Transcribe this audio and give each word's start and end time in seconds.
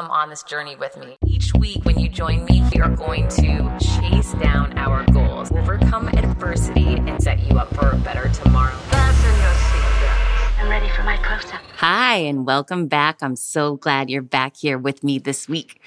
come 0.00 0.10
on 0.10 0.30
this 0.30 0.42
journey 0.42 0.76
with 0.76 0.96
me. 0.96 1.18
Each 1.26 1.52
week, 1.52 1.84
when 1.84 1.98
you 1.98 2.08
join 2.08 2.46
me, 2.46 2.62
we 2.72 2.80
are 2.80 2.88
going 2.88 3.28
to 3.28 3.78
chase 3.78 4.32
down 4.40 4.72
our 4.78 5.04
goals, 5.12 5.52
overcome 5.52 6.08
adversity, 6.08 6.94
and 6.94 7.22
set 7.22 7.38
you 7.40 7.58
up 7.58 7.68
for 7.74 7.90
a 7.90 7.96
better 7.96 8.30
tomorrow. 8.30 8.74
Fasten 8.88 9.30
your 9.36 9.50
seatbelts. 9.50 10.58
I'm 10.58 10.70
ready 10.70 10.88
for 10.88 11.02
my 11.02 11.18
close 11.18 11.52
up. 11.52 11.60
Hi, 11.76 12.16
and 12.16 12.46
welcome 12.46 12.86
back. 12.86 13.18
I'm 13.20 13.36
so 13.36 13.76
glad 13.76 14.08
you're 14.08 14.22
back 14.22 14.56
here 14.56 14.78
with 14.78 15.04
me 15.04 15.18
this 15.18 15.50
week. 15.50 15.82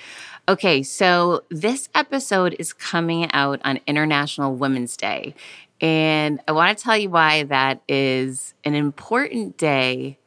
Okay, 0.48 0.84
so 0.84 1.42
this 1.50 1.90
episode 1.96 2.56
is 2.60 2.72
coming 2.72 3.32
out 3.32 3.62
on 3.66 3.80
International 3.88 4.54
Women's 4.54 4.96
Day. 4.96 5.34
And 5.82 6.40
I 6.48 6.52
want 6.52 6.78
to 6.78 6.84
tell 6.84 7.00
you 7.00 7.10
why 7.10 7.46
that 7.46 7.82
is 7.88 8.54
an 8.64 8.76
important 8.76 9.58
day 9.58 10.20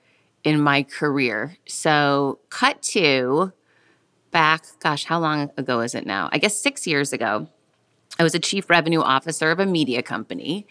in 0.42 0.60
my 0.60 0.82
career. 0.82 1.56
So, 1.66 2.40
cut 2.50 2.82
to 2.82 3.52
back, 4.36 4.66
gosh, 4.80 5.06
how 5.06 5.18
long 5.18 5.50
ago 5.56 5.80
is 5.80 5.94
it 5.94 6.04
now? 6.04 6.28
I 6.30 6.36
guess 6.36 6.54
six 6.54 6.86
years 6.86 7.14
ago. 7.14 7.48
I 8.18 8.22
was 8.22 8.34
a 8.34 8.38
chief 8.38 8.68
revenue 8.68 9.00
officer 9.00 9.50
of 9.50 9.60
a 9.60 9.64
media 9.64 10.02
company. 10.02 10.66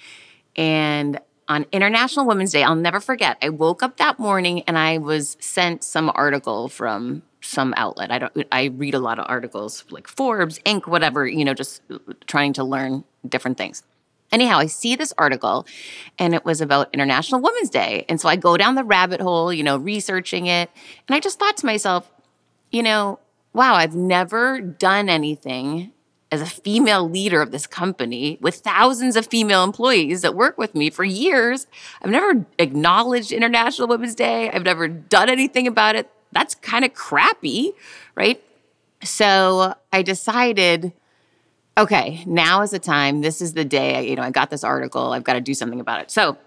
And 0.56 1.20
on 1.48 1.66
International 1.72 2.28
Women's 2.28 2.52
Day, 2.52 2.62
I'll 2.62 2.76
never 2.76 3.00
forget, 3.00 3.40
I 3.42 3.50
woke 3.50 3.82
up 3.82 3.98
that 3.98 4.20
morning 4.20 4.62
and 4.68 4.78
I 4.78 5.00
was 5.00 5.36
sent 5.40 5.84
some 5.84 6.12
article 6.14 6.70
from 6.70 7.24
some 7.42 7.74
outlet. 7.76 8.12
I 8.12 8.20
don't 8.20 8.48
I 8.52 8.66
read 8.66 8.94
a 8.94 9.00
lot 9.00 9.18
of 9.18 9.26
articles 9.28 9.84
like 9.90 10.08
Forbes, 10.08 10.60
Inc, 10.60 10.86
whatever, 10.86 11.28
you 11.28 11.44
know, 11.44 11.56
just 11.56 11.82
trying 12.28 12.54
to 12.54 12.64
learn 12.64 13.04
different 13.28 13.58
things. 13.58 13.82
Anyhow, 14.32 14.60
I 14.60 14.68
see 14.68 14.96
this 14.96 15.12
article 15.18 15.66
and 16.20 16.36
it 16.36 16.46
was 16.46 16.62
about 16.62 16.94
International 16.94 17.42
Women's 17.42 17.72
Day. 17.72 18.06
And 18.10 18.22
so 18.22 18.30
I 18.30 18.36
go 18.36 18.58
down 18.58 18.76
the 18.76 18.84
rabbit 18.84 19.22
hole, 19.22 19.52
you 19.52 19.64
know, 19.64 19.78
researching 19.78 20.46
it. 20.46 20.70
And 21.08 21.16
I 21.16 21.20
just 21.20 21.40
thought 21.40 21.58
to 21.58 21.66
myself, 21.66 22.12
you 22.72 22.84
know, 22.84 23.20
wow, 23.56 23.76
I've 23.76 23.96
never 23.96 24.60
done 24.62 25.10
anything 25.10 25.92
as 26.32 26.42
a 26.42 26.46
female 26.46 27.10
leader 27.10 27.42
of 27.42 27.52
this 27.52 27.66
company 27.66 28.38
with 28.42 28.56
thousands 28.56 29.16
of 29.16 29.26
female 29.28 29.64
employees 29.64 30.22
that 30.22 30.36
work 30.36 30.58
with 30.58 30.76
me 30.76 30.90
for 30.90 31.04
years. 31.04 31.66
I've 32.02 32.12
never 32.12 32.46
acknowledged 32.60 33.32
International 33.32 33.88
Women's 33.88 34.16
Day. 34.16 34.50
I've 34.50 34.64
never 34.64 34.88
done 34.88 35.30
anything 35.30 35.68
about 35.68 35.96
it. 35.96 36.10
That's 36.32 36.56
kind 36.56 36.84
of 36.84 36.94
crappy, 36.94 37.72
right? 38.16 38.44
So 39.04 39.76
I 39.94 40.02
decided 40.02 40.94
okay, 41.78 42.24
now 42.26 42.62
is 42.62 42.72
the 42.72 42.80
time. 42.80 43.22
This 43.22 43.42
is 43.42 43.54
the 43.54 43.66
day. 43.66 43.96
I, 43.98 44.00
You 44.02 44.16
know, 44.16 44.22
I 44.22 44.32
got 44.32 44.50
this 44.50 44.64
article. 44.64 45.12
I've 45.12 45.24
got 45.24 45.34
to 45.34 45.42
do 45.42 45.54
something 45.54 45.80
about 45.80 46.02
it. 46.02 46.12
So 46.12 46.38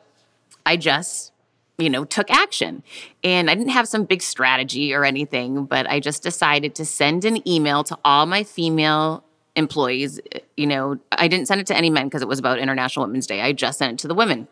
I 0.64 0.76
just, 0.76 1.32
you 1.78 1.88
know, 1.88 2.04
took 2.04 2.30
action. 2.30 2.82
And 3.22 3.48
I 3.48 3.54
didn't 3.54 3.70
have 3.70 3.88
some 3.88 4.04
big 4.04 4.20
strategy 4.20 4.92
or 4.92 5.04
anything, 5.04 5.64
but 5.64 5.88
I 5.88 6.00
just 6.00 6.22
decided 6.22 6.74
to 6.76 6.84
send 6.84 7.24
an 7.24 7.46
email 7.48 7.84
to 7.84 7.98
all 8.04 8.26
my 8.26 8.42
female 8.42 9.24
employees. 9.54 10.20
You 10.56 10.66
know, 10.66 10.98
I 11.12 11.28
didn't 11.28 11.46
send 11.46 11.60
it 11.60 11.66
to 11.68 11.76
any 11.76 11.90
men 11.90 12.06
because 12.06 12.22
it 12.22 12.28
was 12.28 12.38
about 12.38 12.58
International 12.58 13.06
Women's 13.06 13.26
Day. 13.26 13.40
I 13.40 13.52
just 13.52 13.78
sent 13.78 13.92
it 13.92 13.98
to 14.00 14.08
the 14.08 14.14
women. 14.14 14.48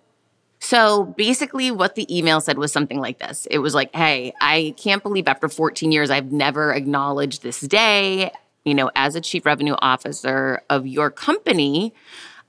So 0.59 1.05
basically, 1.05 1.71
what 1.71 1.97
the 1.97 2.17
email 2.17 2.41
said 2.41 2.59
was 2.59 2.73
something 2.73 2.99
like 2.99 3.19
this 3.19 3.47
It 3.51 3.59
was 3.59 3.75
like, 3.75 3.95
hey, 3.95 4.33
I 4.41 4.75
can't 4.79 5.03
believe 5.03 5.29
after 5.29 5.49
14 5.49 5.93
years, 5.93 6.11
I've 6.11 6.33
never 6.33 6.73
acknowledged 6.73 7.43
this 7.43 7.61
day 7.61 8.31
you 8.67 8.75
know, 8.75 8.91
as 8.97 9.15
a 9.15 9.21
chief 9.21 9.47
revenue 9.47 9.77
officer 9.79 10.61
of 10.69 10.87
your 10.87 11.09
company, 11.09 11.95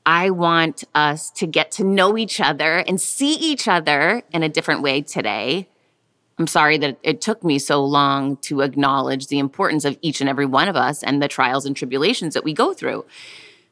I 0.08 0.30
want 0.30 0.86
us 0.96 1.30
to 1.32 1.46
get 1.46 1.70
to 1.72 1.84
know 1.84 2.18
each 2.18 2.40
other 2.40 2.78
and 2.78 3.00
see 3.00 3.34
each 3.34 3.68
other 3.68 4.24
in 4.32 4.42
a 4.42 4.48
different 4.48 4.82
way 4.82 5.02
today. 5.02 5.68
I'm 6.40 6.48
sorry 6.48 6.78
that 6.78 6.98
it 7.04 7.20
took 7.20 7.44
me 7.44 7.60
so 7.60 7.84
long 7.84 8.38
to 8.38 8.62
acknowledge 8.62 9.28
the 9.28 9.38
importance 9.38 9.84
of 9.84 9.98
each 10.02 10.22
and 10.22 10.30
every 10.30 10.46
one 10.46 10.70
of 10.70 10.78
us 10.78 11.04
and 11.04 11.22
the 11.22 11.28
trials 11.28 11.66
and 11.66 11.76
tribulations 11.76 12.36
that 12.36 12.46
we 12.46 12.54
go 12.54 12.74
through. 12.74 13.06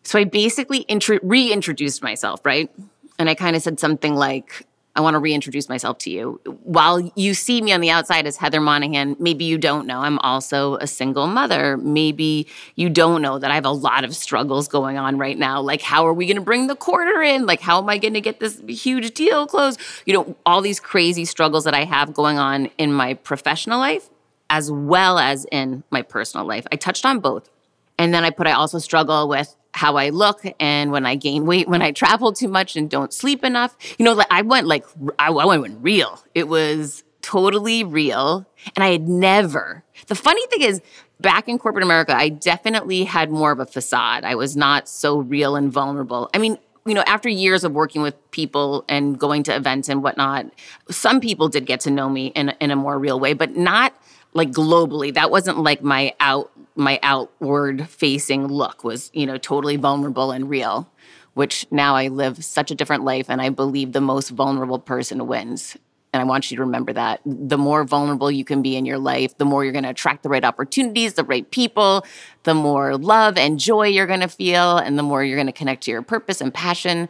So 0.03 0.19
I 0.19 0.25
basically 0.25 0.79
intro- 0.79 1.19
reintroduced 1.23 2.03
myself, 2.03 2.45
right? 2.45 2.69
And 3.17 3.29
I 3.29 3.35
kind 3.35 3.55
of 3.55 3.61
said 3.61 3.79
something 3.79 4.13
like, 4.13 4.67
I 4.95 5.01
want 5.01 5.15
to 5.15 5.19
reintroduce 5.19 5.67
myself 5.67 5.97
to 5.99 6.09
you. 6.09 6.39
While 6.63 7.11
you 7.15 7.33
see 7.33 7.61
me 7.61 7.73
on 7.73 7.81
the 7.81 7.89
outside 7.89 8.25
as 8.25 8.37
Heather 8.37 8.61
Monahan, 8.61 9.17
maybe 9.19 9.43
you 9.43 9.57
don't 9.57 9.85
know 9.85 9.99
I'm 9.99 10.19
also 10.19 10.75
a 10.75 10.87
single 10.87 11.27
mother. 11.27 11.77
Maybe 11.77 12.47
you 12.75 12.89
don't 12.89 13.21
know 13.21 13.37
that 13.37 13.51
I 13.51 13.55
have 13.55 13.65
a 13.65 13.71
lot 13.71 14.03
of 14.03 14.15
struggles 14.15 14.67
going 14.67 14.97
on 14.97 15.17
right 15.17 15.37
now. 15.37 15.59
Like, 15.61 15.81
how 15.81 16.07
are 16.07 16.13
we 16.13 16.25
going 16.25 16.37
to 16.37 16.41
bring 16.41 16.67
the 16.67 16.75
quarter 16.75 17.21
in? 17.21 17.45
Like, 17.45 17.59
how 17.59 17.81
am 17.81 17.89
I 17.89 17.97
going 17.97 18.13
to 18.13 18.21
get 18.21 18.39
this 18.39 18.61
huge 18.67 19.13
deal 19.13 19.47
closed? 19.47 19.79
You 20.05 20.13
know, 20.13 20.35
all 20.45 20.61
these 20.61 20.79
crazy 20.79 21.25
struggles 21.25 21.65
that 21.65 21.73
I 21.73 21.83
have 21.83 22.13
going 22.13 22.37
on 22.37 22.69
in 22.77 22.93
my 22.93 23.15
professional 23.15 23.79
life 23.79 24.09
as 24.49 24.71
well 24.71 25.19
as 25.19 25.45
in 25.51 25.83
my 25.89 26.01
personal 26.01 26.45
life. 26.45 26.65
I 26.71 26.75
touched 26.75 27.05
on 27.05 27.19
both. 27.19 27.49
And 27.97 28.13
then 28.13 28.23
I 28.23 28.29
put, 28.29 28.47
I 28.47 28.51
also 28.51 28.79
struggle 28.79 29.27
with 29.27 29.55
how 29.75 29.97
I 29.97 30.09
look 30.09 30.41
and 30.57 30.91
when 30.91 31.05
I 31.05 31.15
gain 31.15 31.45
weight, 31.45 31.67
when 31.67 31.81
I 31.81 31.91
travel 31.91 32.31
too 32.31 32.47
much 32.47 32.77
and 32.77 32.89
don't 32.89 33.13
sleep 33.13 33.43
enough. 33.43 33.75
You 33.99 34.05
know, 34.05 34.13
like 34.13 34.27
I 34.31 34.41
went 34.41 34.67
like, 34.67 34.85
I, 35.19 35.27
I 35.27 35.57
went 35.57 35.79
real. 35.81 36.23
It 36.33 36.47
was 36.47 37.03
totally 37.21 37.83
real. 37.83 38.45
And 38.75 38.83
I 38.83 38.91
had 38.91 39.09
never, 39.09 39.83
the 40.07 40.15
funny 40.15 40.45
thing 40.47 40.61
is, 40.61 40.81
back 41.19 41.49
in 41.49 41.59
corporate 41.59 41.83
America, 41.83 42.15
I 42.15 42.29
definitely 42.29 43.03
had 43.03 43.29
more 43.29 43.51
of 43.51 43.59
a 43.59 43.65
facade. 43.65 44.23
I 44.23 44.35
was 44.35 44.55
not 44.55 44.87
so 44.87 45.17
real 45.17 45.57
and 45.57 45.71
vulnerable. 45.71 46.29
I 46.33 46.37
mean, 46.37 46.57
you 46.85 46.93
know, 46.93 47.03
after 47.05 47.27
years 47.27 47.63
of 47.63 47.73
working 47.73 48.01
with 48.01 48.15
people 48.31 48.85
and 48.87 49.19
going 49.19 49.43
to 49.43 49.55
events 49.55 49.89
and 49.89 50.03
whatnot, 50.03 50.45
some 50.89 51.19
people 51.19 51.49
did 51.49 51.65
get 51.65 51.81
to 51.81 51.91
know 51.91 52.07
me 52.07 52.27
in, 52.27 52.49
in 52.61 52.71
a 52.71 52.75
more 52.75 52.97
real 52.97 53.19
way, 53.19 53.33
but 53.33 53.57
not 53.57 53.93
like 54.35 54.51
globally. 54.51 55.13
That 55.13 55.31
wasn't 55.31 55.57
like 55.59 55.81
my 55.81 56.13
out 56.19 56.51
my 56.75 56.99
outward 57.01 57.89
facing 57.89 58.47
look 58.47 58.83
was, 58.83 59.09
you 59.13 59.25
know, 59.25 59.37
totally 59.37 59.77
vulnerable 59.77 60.31
and 60.31 60.49
real, 60.49 60.91
which 61.33 61.65
now 61.71 61.95
I 61.95 62.09
live 62.09 62.43
such 62.43 62.69
a 62.69 62.75
different 62.75 63.05
life 63.05 63.29
and 63.29 63.41
I 63.41 63.49
believe 63.49 63.93
the 63.93 64.01
most 64.01 64.29
vulnerable 64.29 64.77
person 64.77 65.25
wins. 65.25 65.77
And 66.11 66.21
I 66.21 66.25
want 66.25 66.51
you 66.51 66.57
to 66.57 66.63
remember 66.63 66.93
that. 66.93 67.21
The 67.25 67.57
more 67.57 67.85
vulnerable 67.85 68.29
you 68.29 68.45
can 68.45 68.61
be 68.61 68.75
in 68.75 68.85
your 68.85 68.97
life, 68.97 69.37
the 69.37 69.45
more 69.45 69.63
you're 69.63 69.73
going 69.73 69.83
to 69.83 69.89
attract 69.89 70.23
the 70.23 70.29
right 70.29 70.43
opportunities, 70.43 71.13
the 71.13 71.23
right 71.23 71.49
people, 71.49 72.05
the 72.43 72.53
more 72.53 72.97
love 72.97 73.37
and 73.37 73.57
joy 73.59 73.87
you're 73.87 74.07
going 74.07 74.21
to 74.21 74.29
feel, 74.29 74.77
and 74.77 74.97
the 74.97 75.03
more 75.03 75.23
you're 75.23 75.37
going 75.37 75.47
to 75.47 75.53
connect 75.53 75.83
to 75.83 75.91
your 75.91 76.01
purpose 76.01 76.39
and 76.39 76.53
passion. 76.53 77.09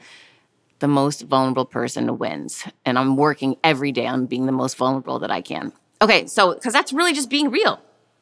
The 0.79 0.87
most 0.87 1.23
vulnerable 1.23 1.65
person 1.65 2.17
wins. 2.17 2.65
And 2.83 2.99
I'm 2.99 3.15
working 3.15 3.57
every 3.63 3.91
day 3.91 4.07
on 4.07 4.25
being 4.25 4.45
the 4.45 4.51
most 4.51 4.75
vulnerable 4.75 5.19
that 5.19 5.31
I 5.31 5.41
can. 5.41 5.71
Okay, 6.05 6.27
so 6.27 6.53
because 6.53 6.71
that's 6.71 6.93
really 6.93 7.13
just 7.13 7.31
being 7.31 7.49
real. 7.49 7.79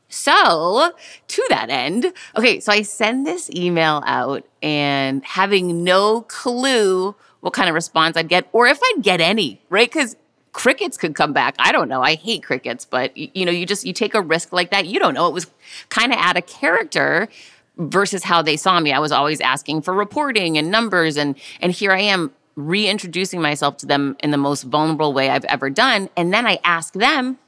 So, 0.08 0.94
to 1.28 1.46
that 1.50 1.70
end, 1.70 2.14
okay, 2.38 2.62
so 2.62 2.72
I 2.72 2.84
send 2.84 3.28
this 3.28 3.50
email 3.50 4.02
out 4.06 4.46
and 4.62 5.22
having 5.26 5.84
no 5.84 6.22
clue 6.22 7.14
what 7.42 7.52
kind 7.52 7.68
of 7.68 7.76
response 7.76 8.16
I'd 8.16 8.30
get 8.30 8.48
or 8.54 8.68
if 8.68 8.80
I'd 8.82 9.02
get 9.02 9.20
any, 9.20 9.62
right? 9.70 9.92
Because 9.92 10.16
crickets 10.54 10.96
could 10.96 11.14
come 11.14 11.34
back. 11.34 11.56
I 11.60 11.74
don't 11.74 11.90
know. 11.90 12.02
I 12.02 12.16
hate 12.16 12.42
crickets, 12.44 12.86
but 12.86 13.18
you 13.18 13.46
know, 13.46 13.52
you 13.52 13.66
just 13.66 13.86
you 13.86 13.92
take 13.92 14.16
a 14.16 14.22
risk 14.22 14.54
like 14.54 14.72
that. 14.72 14.86
You 14.86 14.98
don't 14.98 15.14
know. 15.14 15.28
It 15.28 15.34
was 15.34 15.48
kind 15.90 16.14
of 16.14 16.20
out 16.20 16.38
of 16.38 16.46
character 16.46 17.28
versus 17.76 18.24
how 18.24 18.42
they 18.42 18.56
saw 18.56 18.80
me. 18.80 18.94
I 18.94 19.00
was 19.00 19.12
always 19.12 19.42
asking 19.42 19.82
for 19.82 19.94
reporting 19.94 20.58
and 20.58 20.72
numbers 20.72 21.18
and 21.18 21.36
and 21.60 21.74
here 21.74 21.92
I 21.92 22.00
am 22.00 22.32
reintroducing 22.56 23.42
myself 23.42 23.76
to 23.78 23.86
them 23.86 24.16
in 24.20 24.32
the 24.32 24.38
most 24.38 24.64
vulnerable 24.64 25.12
way 25.12 25.30
I've 25.30 25.46
ever 25.46 25.70
done. 25.70 26.10
And 26.16 26.34
then 26.34 26.46
I 26.46 26.60
ask 26.64 26.94
them, 26.94 27.40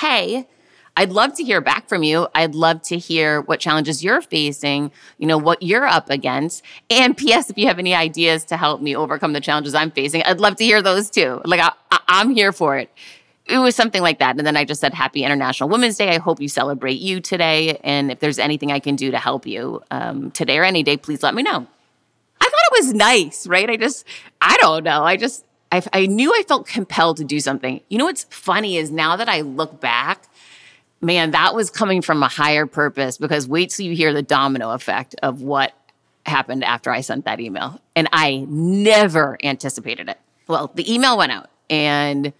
"Hey, 0.00 0.46
I'd 0.96 1.10
love 1.10 1.34
to 1.34 1.44
hear 1.44 1.60
back 1.60 1.88
from 1.88 2.02
you. 2.02 2.28
I'd 2.34 2.54
love 2.54 2.82
to 2.82 2.98
hear 2.98 3.40
what 3.42 3.60
challenges 3.60 4.04
you're 4.04 4.20
facing, 4.20 4.92
you 5.18 5.26
know, 5.26 5.38
what 5.38 5.62
you're 5.62 5.86
up 5.86 6.10
against. 6.10 6.62
And 6.90 7.16
PS, 7.16 7.48
if 7.48 7.56
you 7.56 7.66
have 7.66 7.78
any 7.78 7.94
ideas 7.94 8.44
to 8.46 8.56
help 8.56 8.82
me 8.82 8.94
overcome 8.94 9.32
the 9.32 9.40
challenges 9.40 9.74
I'm 9.74 9.90
facing, 9.90 10.22
I'd 10.24 10.40
love 10.40 10.56
to 10.56 10.64
hear 10.64 10.82
those 10.82 11.08
too. 11.08 11.40
Like, 11.44 11.60
I, 11.60 11.72
I'm 12.08 12.30
here 12.30 12.52
for 12.52 12.76
it. 12.76 12.90
It 13.46 13.58
was 13.58 13.74
something 13.74 14.02
like 14.02 14.18
that. 14.18 14.36
And 14.36 14.46
then 14.46 14.56
I 14.56 14.64
just 14.64 14.80
said, 14.80 14.94
Happy 14.94 15.24
International 15.24 15.68
Women's 15.68 15.96
Day. 15.96 16.10
I 16.10 16.18
hope 16.18 16.40
you 16.40 16.48
celebrate 16.48 17.00
you 17.00 17.20
today. 17.20 17.78
And 17.82 18.10
if 18.10 18.20
there's 18.20 18.38
anything 18.38 18.70
I 18.70 18.78
can 18.78 18.94
do 18.94 19.10
to 19.10 19.18
help 19.18 19.46
you 19.46 19.82
um, 19.90 20.30
today 20.30 20.58
or 20.58 20.64
any 20.64 20.82
day, 20.82 20.96
please 20.96 21.22
let 21.22 21.34
me 21.34 21.42
know. 21.42 21.66
I 22.40 22.44
thought 22.44 22.78
it 22.78 22.84
was 22.84 22.94
nice, 22.94 23.46
right? 23.46 23.68
I 23.68 23.76
just, 23.76 24.06
I 24.40 24.56
don't 24.60 24.84
know. 24.84 25.02
I 25.02 25.16
just, 25.16 25.44
I, 25.72 25.82
I 25.92 26.06
knew 26.06 26.32
I 26.32 26.42
felt 26.46 26.66
compelled 26.66 27.16
to 27.16 27.24
do 27.24 27.40
something. 27.40 27.80
You 27.88 27.98
know 27.98 28.04
what's 28.04 28.24
funny 28.24 28.76
is 28.76 28.90
now 28.92 29.16
that 29.16 29.28
I 29.28 29.40
look 29.40 29.80
back, 29.80 30.24
man, 31.00 31.30
that 31.30 31.54
was 31.54 31.70
coming 31.70 32.02
from 32.02 32.22
a 32.22 32.28
higher 32.28 32.66
purpose 32.66 33.16
because 33.16 33.48
wait 33.48 33.70
till 33.70 33.86
you 33.86 33.96
hear 33.96 34.12
the 34.12 34.22
domino 34.22 34.72
effect 34.72 35.16
of 35.22 35.40
what 35.40 35.72
happened 36.26 36.62
after 36.62 36.90
I 36.90 37.00
sent 37.00 37.24
that 37.24 37.40
email. 37.40 37.80
And 37.96 38.08
I 38.12 38.46
never 38.48 39.38
anticipated 39.42 40.08
it. 40.08 40.20
Well, 40.46 40.70
the 40.74 40.92
email 40.92 41.16
went 41.16 41.32
out 41.32 41.50
and 41.70 42.32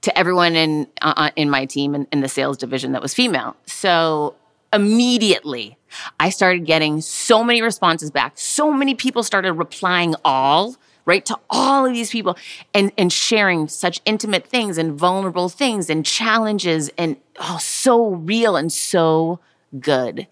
to 0.00 0.16
everyone 0.16 0.56
in 0.56 0.86
uh, 1.02 1.12
uh 1.16 1.30
in 1.36 1.50
my 1.50 1.66
team 1.66 1.94
in, 1.94 2.06
in 2.10 2.20
the 2.20 2.28
sales 2.28 2.56
division 2.56 2.92
that 2.92 3.02
was 3.02 3.12
female. 3.12 3.56
So 3.66 4.34
immediately 4.72 5.76
I 6.18 6.30
started 6.30 6.64
getting 6.64 7.00
so 7.00 7.44
many 7.44 7.60
responses 7.60 8.10
back. 8.10 8.32
So 8.36 8.72
many 8.72 8.94
people 8.94 9.22
started 9.22 9.52
replying 9.52 10.14
all 10.24 10.76
right 11.08 11.26
to 11.26 11.36
all 11.50 11.86
of 11.86 11.92
these 11.92 12.10
people 12.10 12.36
and 12.72 12.92
and 12.96 13.12
sharing 13.12 13.66
such 13.66 14.00
intimate 14.04 14.46
things 14.46 14.78
and 14.78 14.92
vulnerable 14.92 15.48
things 15.48 15.90
and 15.90 16.06
challenges 16.06 16.90
and 16.96 17.16
oh 17.40 17.58
so 17.60 18.10
real 18.10 18.54
and 18.54 18.72
so 18.72 19.40
good. 19.80 20.28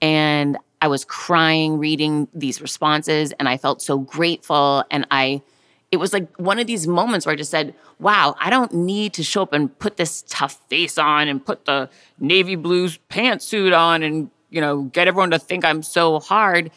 And 0.00 0.56
I 0.82 0.88
was 0.88 1.04
crying 1.04 1.78
reading 1.78 2.26
these 2.34 2.60
responses 2.60 3.32
and 3.38 3.48
I 3.48 3.56
felt 3.56 3.80
so 3.80 3.98
grateful. 3.98 4.84
And 4.90 5.06
I, 5.12 5.42
it 5.92 5.98
was 5.98 6.12
like 6.12 6.36
one 6.38 6.58
of 6.58 6.66
these 6.66 6.88
moments 6.88 7.24
where 7.24 7.32
I 7.32 7.36
just 7.36 7.52
said, 7.52 7.74
wow, 8.00 8.34
I 8.40 8.50
don't 8.50 8.74
need 8.74 9.12
to 9.14 9.22
show 9.22 9.42
up 9.42 9.52
and 9.52 9.78
put 9.78 9.96
this 9.96 10.24
tough 10.28 10.60
face 10.68 10.98
on 10.98 11.28
and 11.28 11.44
put 11.44 11.66
the 11.66 11.88
navy 12.18 12.56
blues 12.56 12.98
pantsuit 13.10 13.78
on 13.78 14.02
and, 14.02 14.28
you 14.50 14.60
know, 14.60 14.82
get 14.82 15.06
everyone 15.06 15.30
to 15.30 15.38
think 15.38 15.64
I'm 15.64 15.84
so 15.84 16.18
hard. 16.18 16.72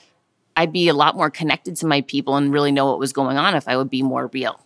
I'd 0.56 0.72
be 0.72 0.88
a 0.88 0.94
lot 0.94 1.16
more 1.16 1.30
connected 1.30 1.76
to 1.78 1.86
my 1.86 2.02
people 2.02 2.36
and 2.36 2.52
really 2.52 2.72
know 2.72 2.86
what 2.88 3.00
was 3.00 3.14
going 3.14 3.38
on 3.38 3.56
if 3.56 3.68
I 3.68 3.78
would 3.78 3.90
be 3.90 4.02
more 4.02 4.28
real. 4.28 4.60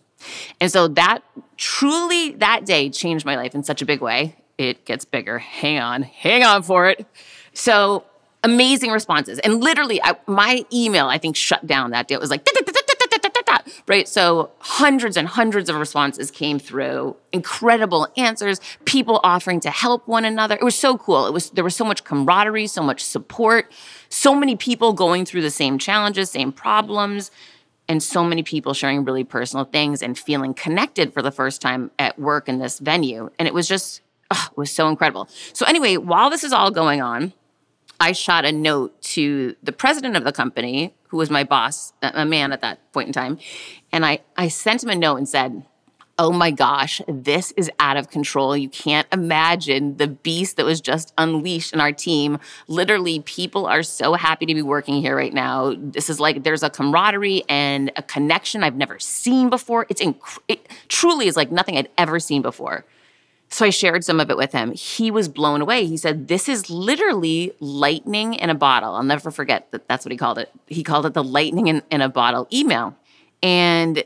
And 0.60 0.70
so 0.70 0.88
that 0.88 1.20
truly 1.56 2.32
that 2.32 2.64
day 2.66 2.90
changed 2.90 3.24
my 3.24 3.36
life 3.36 3.54
in 3.54 3.64
such 3.64 3.82
a 3.82 3.86
big 3.86 4.00
way. 4.00 4.36
It 4.58 4.84
gets 4.84 5.04
bigger. 5.04 5.38
Hang 5.38 5.78
on, 5.78 6.02
hang 6.02 6.44
on 6.44 6.62
for 6.62 6.88
it. 6.88 7.06
So 7.54 8.04
amazing 8.42 8.90
responses. 8.90 9.38
And 9.40 9.62
literally, 9.62 10.02
I, 10.02 10.16
my 10.26 10.64
email, 10.72 11.06
I 11.06 11.18
think, 11.18 11.36
shut 11.36 11.66
down 11.66 11.90
that 11.90 12.08
day. 12.08 12.14
It 12.14 12.20
was 12.20 12.30
like, 12.30 12.44
right? 13.86 14.08
So 14.08 14.50
hundreds 14.58 15.16
and 15.16 15.28
hundreds 15.28 15.68
of 15.68 15.76
responses 15.76 16.30
came 16.30 16.58
through, 16.58 17.16
incredible 17.32 18.08
answers, 18.16 18.60
people 18.84 19.20
offering 19.22 19.60
to 19.60 19.70
help 19.70 20.06
one 20.06 20.24
another. 20.24 20.56
It 20.56 20.64
was 20.64 20.76
so 20.76 20.96
cool. 20.98 21.26
It 21.26 21.32
was 21.32 21.50
there 21.50 21.64
was 21.64 21.76
so 21.76 21.84
much 21.84 22.04
camaraderie, 22.04 22.66
so 22.66 22.82
much 22.82 23.04
support, 23.04 23.70
so 24.08 24.34
many 24.34 24.56
people 24.56 24.92
going 24.92 25.24
through 25.24 25.42
the 25.42 25.50
same 25.50 25.78
challenges, 25.78 26.30
same 26.30 26.52
problems, 26.52 27.30
and 27.88 28.02
so 28.02 28.24
many 28.24 28.42
people 28.42 28.74
sharing 28.74 29.04
really 29.04 29.24
personal 29.24 29.64
things 29.64 30.02
and 30.02 30.18
feeling 30.18 30.54
connected 30.54 31.12
for 31.12 31.22
the 31.22 31.32
first 31.32 31.60
time 31.60 31.90
at 31.98 32.18
work 32.18 32.48
in 32.48 32.58
this 32.58 32.78
venue. 32.78 33.30
And 33.38 33.48
it 33.48 33.54
was 33.54 33.66
just 33.66 34.02
oh, 34.30 34.48
it 34.50 34.56
was 34.56 34.70
so 34.70 34.88
incredible. 34.88 35.28
So 35.52 35.66
anyway, 35.66 35.96
while 35.96 36.30
this 36.30 36.44
is 36.44 36.52
all 36.52 36.70
going 36.70 37.02
on, 37.02 37.32
I 37.98 38.12
shot 38.12 38.44
a 38.44 38.52
note 38.52 39.00
to 39.02 39.56
the 39.62 39.72
president 39.72 40.16
of 40.16 40.24
the 40.24 40.32
company, 40.32 40.94
who 41.10 41.16
was 41.16 41.30
my 41.30 41.44
boss, 41.44 41.92
a 42.02 42.24
man 42.24 42.52
at 42.52 42.60
that 42.60 42.92
point 42.92 43.08
in 43.08 43.12
time, 43.12 43.38
and 43.92 44.06
I, 44.06 44.20
I 44.36 44.48
sent 44.48 44.82
him 44.82 44.90
a 44.90 44.96
note 44.96 45.16
and 45.16 45.28
said, 45.28 45.64
Oh 46.18 46.32
my 46.32 46.50
gosh, 46.50 47.00
this 47.08 47.50
is 47.52 47.70
out 47.80 47.96
of 47.96 48.10
control. 48.10 48.54
You 48.54 48.68
can't 48.68 49.08
imagine 49.10 49.96
the 49.96 50.06
beast 50.06 50.58
that 50.58 50.66
was 50.66 50.82
just 50.82 51.14
unleashed 51.16 51.72
in 51.72 51.80
our 51.80 51.92
team. 51.92 52.38
Literally, 52.68 53.20
people 53.20 53.64
are 53.64 53.82
so 53.82 54.12
happy 54.12 54.44
to 54.44 54.54
be 54.54 54.60
working 54.60 55.00
here 55.00 55.16
right 55.16 55.32
now. 55.32 55.74
This 55.78 56.10
is 56.10 56.20
like 56.20 56.44
there's 56.44 56.62
a 56.62 56.68
camaraderie 56.68 57.44
and 57.48 57.90
a 57.96 58.02
connection 58.02 58.62
I've 58.62 58.76
never 58.76 58.98
seen 58.98 59.48
before. 59.48 59.86
It's 59.88 60.02
inc- 60.02 60.38
it 60.46 60.68
truly 60.88 61.26
is 61.26 61.36
like 61.36 61.50
nothing 61.50 61.78
I'd 61.78 61.88
ever 61.96 62.20
seen 62.20 62.42
before. 62.42 62.84
So 63.52 63.66
I 63.66 63.70
shared 63.70 64.04
some 64.04 64.20
of 64.20 64.30
it 64.30 64.36
with 64.36 64.52
him. 64.52 64.72
He 64.72 65.10
was 65.10 65.28
blown 65.28 65.60
away. 65.60 65.84
He 65.84 65.96
said, 65.96 66.28
This 66.28 66.48
is 66.48 66.70
literally 66.70 67.52
lightning 67.58 68.34
in 68.34 68.48
a 68.48 68.54
bottle. 68.54 68.94
I'll 68.94 69.02
never 69.02 69.30
forget 69.32 69.70
that 69.72 69.88
that's 69.88 70.04
what 70.04 70.12
he 70.12 70.18
called 70.18 70.38
it. 70.38 70.50
He 70.68 70.84
called 70.84 71.04
it 71.04 71.14
the 71.14 71.24
lightning 71.24 71.66
in, 71.66 71.82
in 71.90 72.00
a 72.00 72.08
bottle 72.08 72.46
email. 72.52 72.96
And 73.42 74.04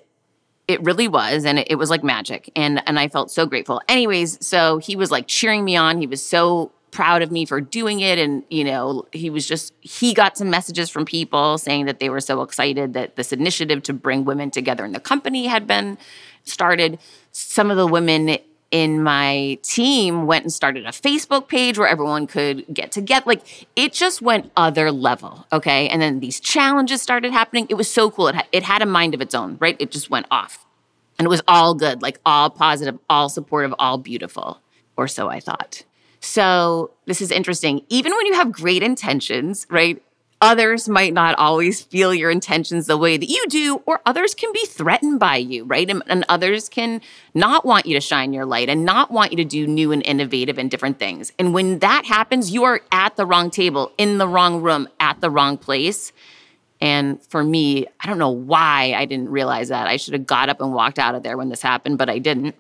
it 0.67 0.83
really 0.83 1.09
was. 1.09 1.45
And 1.45 1.59
it, 1.59 1.69
it 1.71 1.75
was 1.75 1.91
like 1.91 2.03
magic. 2.03 2.51
And, 2.57 2.83
and 2.87 2.99
I 2.99 3.09
felt 3.09 3.31
so 3.31 3.45
grateful. 3.45 3.83
Anyways, 3.87 4.45
so 4.45 4.79
he 4.79 4.97
was 4.97 5.11
like 5.11 5.27
cheering 5.27 5.63
me 5.63 5.77
on. 5.77 5.99
He 5.99 6.07
was 6.07 6.23
so 6.23 6.73
proud 6.91 7.21
of 7.21 7.31
me 7.31 7.45
for 7.45 7.61
doing 7.61 8.01
it. 8.01 8.19
And, 8.19 8.45
you 8.49 8.65
know, 8.65 9.05
he 9.13 9.29
was 9.29 9.47
just, 9.47 9.75
he 9.81 10.15
got 10.15 10.39
some 10.39 10.49
messages 10.49 10.89
from 10.89 11.05
people 11.05 11.59
saying 11.59 11.85
that 11.85 11.99
they 11.99 12.09
were 12.09 12.21
so 12.21 12.41
excited 12.41 12.95
that 12.95 13.17
this 13.17 13.31
initiative 13.31 13.83
to 13.83 13.93
bring 13.93 14.25
women 14.25 14.51
together 14.51 14.87
in 14.87 14.93
the 14.93 15.01
company 15.01 15.47
had 15.47 15.67
been 15.67 15.99
started. 16.45 16.99
Some 17.33 17.71
of 17.71 17.77
the 17.77 17.87
women 17.87 18.39
in 18.75 19.05
my 19.05 19.57
team 19.63 20.27
went 20.27 20.43
and 20.43 20.53
started 20.53 20.85
a 20.85 20.89
Facebook 20.89 21.47
page 21.47 21.79
where 21.79 21.87
everyone 21.87 22.27
could 22.27 22.65
get 22.75 22.91
together. 22.91 23.23
Like 23.25 23.69
it 23.77 23.93
just 23.93 24.21
went 24.21 24.51
other 24.57 24.91
level. 24.91 25.47
Okay. 25.53 25.89
And 25.89 26.03
then 26.03 26.19
these 26.19 26.41
challenges 26.41 27.01
started 27.01 27.31
happening. 27.31 27.69
It 27.71 27.75
was 27.75 27.89
so 27.89 28.11
cool. 28.11 28.27
It, 28.27 28.35
ha- 28.35 28.49
it 28.51 28.65
had 28.65 28.83
a 28.83 28.87
mind 28.87 29.15
of 29.15 29.21
its 29.21 29.33
own, 29.33 29.59
right? 29.61 29.77
It 29.79 29.93
just 29.93 30.11
went 30.11 30.27
off. 30.29 30.67
And 31.21 31.27
it 31.27 31.29
was 31.29 31.41
all 31.47 31.75
good, 31.75 32.03
like 32.03 32.19
all 32.27 32.51
positive, 32.51 32.99
all 33.09 33.29
supportive, 33.29 33.73
all 33.79 33.97
beautiful, 33.97 34.61
or 34.97 35.07
so 35.07 35.29
I 35.29 35.39
thought. 35.39 35.85
So 36.19 36.91
this 37.07 37.21
is 37.21 37.31
interesting. 37.31 37.83
Even 37.89 38.11
when 38.13 38.27
you 38.27 38.35
have 38.35 38.51
great 38.51 38.83
intentions, 38.83 39.69
right? 39.71 40.03
Others 40.41 40.89
might 40.89 41.13
not 41.13 41.39
always 41.39 41.83
feel 41.83 42.15
your 42.15 42.31
intentions 42.31 42.87
the 42.87 42.99
way 42.99 43.17
that 43.17 43.29
you 43.29 43.45
do, 43.49 43.83
or 43.87 44.01
others 44.05 44.35
can 44.35 44.53
be 44.53 44.65
threatened 44.67 45.19
by 45.19 45.37
you, 45.37 45.65
right? 45.65 45.89
And, 45.89 46.03
and, 46.07 46.25
others 46.29 46.69
can 46.69 47.01
not 47.35 47.65
want 47.65 47.87
you 47.87 47.95
to 47.95 48.01
shine 48.01 48.33
your 48.33 48.45
light 48.45 48.69
and 48.69 48.85
not 48.85 49.11
want 49.11 49.33
you 49.33 49.37
to 49.39 49.45
do 49.45 49.67
new 49.67 49.93
and 49.93 50.03
innovative 50.07 50.59
and 50.59 50.71
different 50.71 50.99
things. 50.99 51.33
And 51.39 51.55
when 51.55 51.79
that 51.81 52.05
happens, 52.05 52.53
you 52.53 52.65
are 52.65 52.81
at 52.93 53.17
the 53.17 53.27
wrong 53.27 53.51
table, 53.51 53.93
in 53.99 54.19
the 54.19 54.29
wrong 54.29 54.63
room, 54.63 54.89
at 55.01 55.21
the 55.21 55.31
wrong 55.31 55.57
place. 55.57 56.13
And 56.81 57.23
for 57.27 57.43
me, 57.43 57.87
I 58.01 58.07
don't 58.07 58.19
know 58.19 58.31
why 58.31 58.95
I 58.97 59.05
didn't 59.07 59.31
realize 59.31 59.69
that. 59.69 59.87
I 59.87 59.97
should 59.97 60.15
have 60.15 60.27
got 60.27 60.49
up 60.49 60.61
and 60.61 60.75
walked 60.75 60.99
out 60.99 61.15
of 61.15 61.23
there 61.23 61.37
when 61.37 61.49
this 61.49 61.63
happened, 61.63 61.99
but 61.99 62.11
I 62.11 62.19
didn't. 62.19 62.55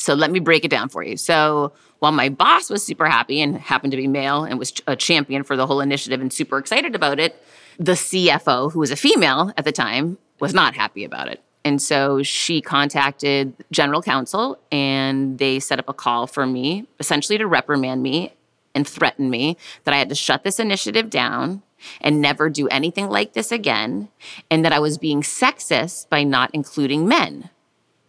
So 0.00 0.14
let 0.14 0.30
me 0.30 0.40
break 0.40 0.64
it 0.64 0.70
down 0.70 0.88
for 0.88 1.02
you. 1.02 1.16
So 1.16 1.72
while 1.98 2.12
my 2.12 2.30
boss 2.30 2.70
was 2.70 2.82
super 2.82 3.06
happy 3.06 3.40
and 3.40 3.56
happened 3.56 3.90
to 3.90 3.96
be 3.96 4.08
male 4.08 4.44
and 4.44 4.58
was 4.58 4.72
a 4.86 4.96
champion 4.96 5.44
for 5.44 5.56
the 5.56 5.66
whole 5.66 5.80
initiative 5.80 6.20
and 6.20 6.32
super 6.32 6.58
excited 6.58 6.94
about 6.94 7.20
it, 7.20 7.42
the 7.78 7.92
CFO, 7.92 8.72
who 8.72 8.80
was 8.80 8.90
a 8.90 8.96
female 8.96 9.52
at 9.56 9.64
the 9.64 9.72
time, 9.72 10.18
was 10.40 10.54
not 10.54 10.74
happy 10.74 11.04
about 11.04 11.28
it. 11.28 11.42
And 11.64 11.82
so 11.82 12.22
she 12.22 12.62
contacted 12.62 13.54
general 13.70 14.00
counsel 14.00 14.58
and 14.72 15.38
they 15.38 15.60
set 15.60 15.78
up 15.78 15.88
a 15.88 15.94
call 15.94 16.26
for 16.26 16.46
me, 16.46 16.86
essentially 16.98 17.36
to 17.36 17.46
reprimand 17.46 18.02
me 18.02 18.32
and 18.74 18.88
threaten 18.88 19.28
me 19.28 19.58
that 19.84 19.92
I 19.92 19.98
had 19.98 20.08
to 20.08 20.14
shut 20.14 20.44
this 20.44 20.58
initiative 20.58 21.10
down 21.10 21.62
and 22.00 22.20
never 22.20 22.48
do 22.48 22.68
anything 22.68 23.08
like 23.08 23.34
this 23.34 23.52
again, 23.52 24.08
and 24.50 24.64
that 24.64 24.72
I 24.72 24.78
was 24.78 24.98
being 24.98 25.22
sexist 25.22 26.08
by 26.08 26.22
not 26.24 26.50
including 26.52 27.08
men. 27.08 27.50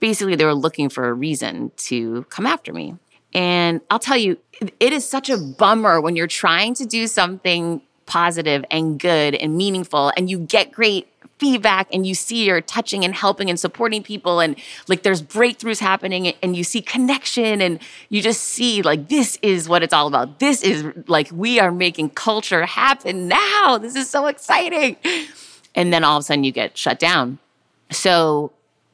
Basically, 0.02 0.36
they 0.36 0.44
were 0.44 0.54
looking 0.54 0.90
for 0.90 1.08
a 1.08 1.14
reason 1.14 1.72
to 1.78 2.26
come 2.30 2.46
after 2.46 2.74
me. 2.74 2.96
And 3.34 3.80
I'll 3.90 4.00
tell 4.00 4.18
you, 4.18 4.38
it 4.60 4.92
is 4.92 5.08
such 5.08 5.30
a 5.30 5.38
bummer 5.38 6.02
when 6.02 6.18
you're 6.18 6.28
trying 6.28 6.74
to 6.76 6.86
do 6.86 7.08
something 7.08 7.82
positive 8.06 8.66
and 8.70 9.00
good 9.00 9.36
and 9.36 9.56
meaningful 9.56 10.12
and 10.18 10.30
you 10.30 10.38
get 10.38 10.70
great 10.74 11.08
feedback 11.38 11.88
and 11.94 12.06
you 12.06 12.14
see 12.14 12.46
you're 12.46 12.62
touching 12.62 13.06
and 13.06 13.16
helping 13.16 13.50
and 13.50 13.60
supporting 13.60 14.04
people 14.04 14.40
and 14.42 14.56
like 14.88 15.02
there's 15.02 15.24
breakthroughs 15.24 15.80
happening 15.80 16.28
and 16.44 16.56
you 16.56 16.64
see 16.64 16.82
connection 16.82 17.62
and 17.62 17.80
you 18.10 18.22
just 18.22 18.42
see 18.42 18.82
like 18.82 19.08
this 19.08 19.40
is 19.42 19.70
what 19.70 19.82
it's 19.82 19.94
all 19.94 20.08
about. 20.08 20.40
This 20.40 20.62
is 20.62 20.86
like 21.08 21.30
we 21.32 21.60
are 21.60 21.72
making 21.72 22.10
culture 22.12 22.66
happen 22.66 23.28
now. 23.28 23.80
This 23.80 23.96
is 23.96 24.10
so 24.10 24.28
exciting. 24.28 24.98
And 25.74 25.94
then 25.94 26.04
all 26.04 26.18
of 26.18 26.22
a 26.22 26.24
sudden 26.26 26.44
you 26.44 26.52
get 26.52 26.78
shut 26.78 27.00
down. 27.00 27.40
So 27.92 28.52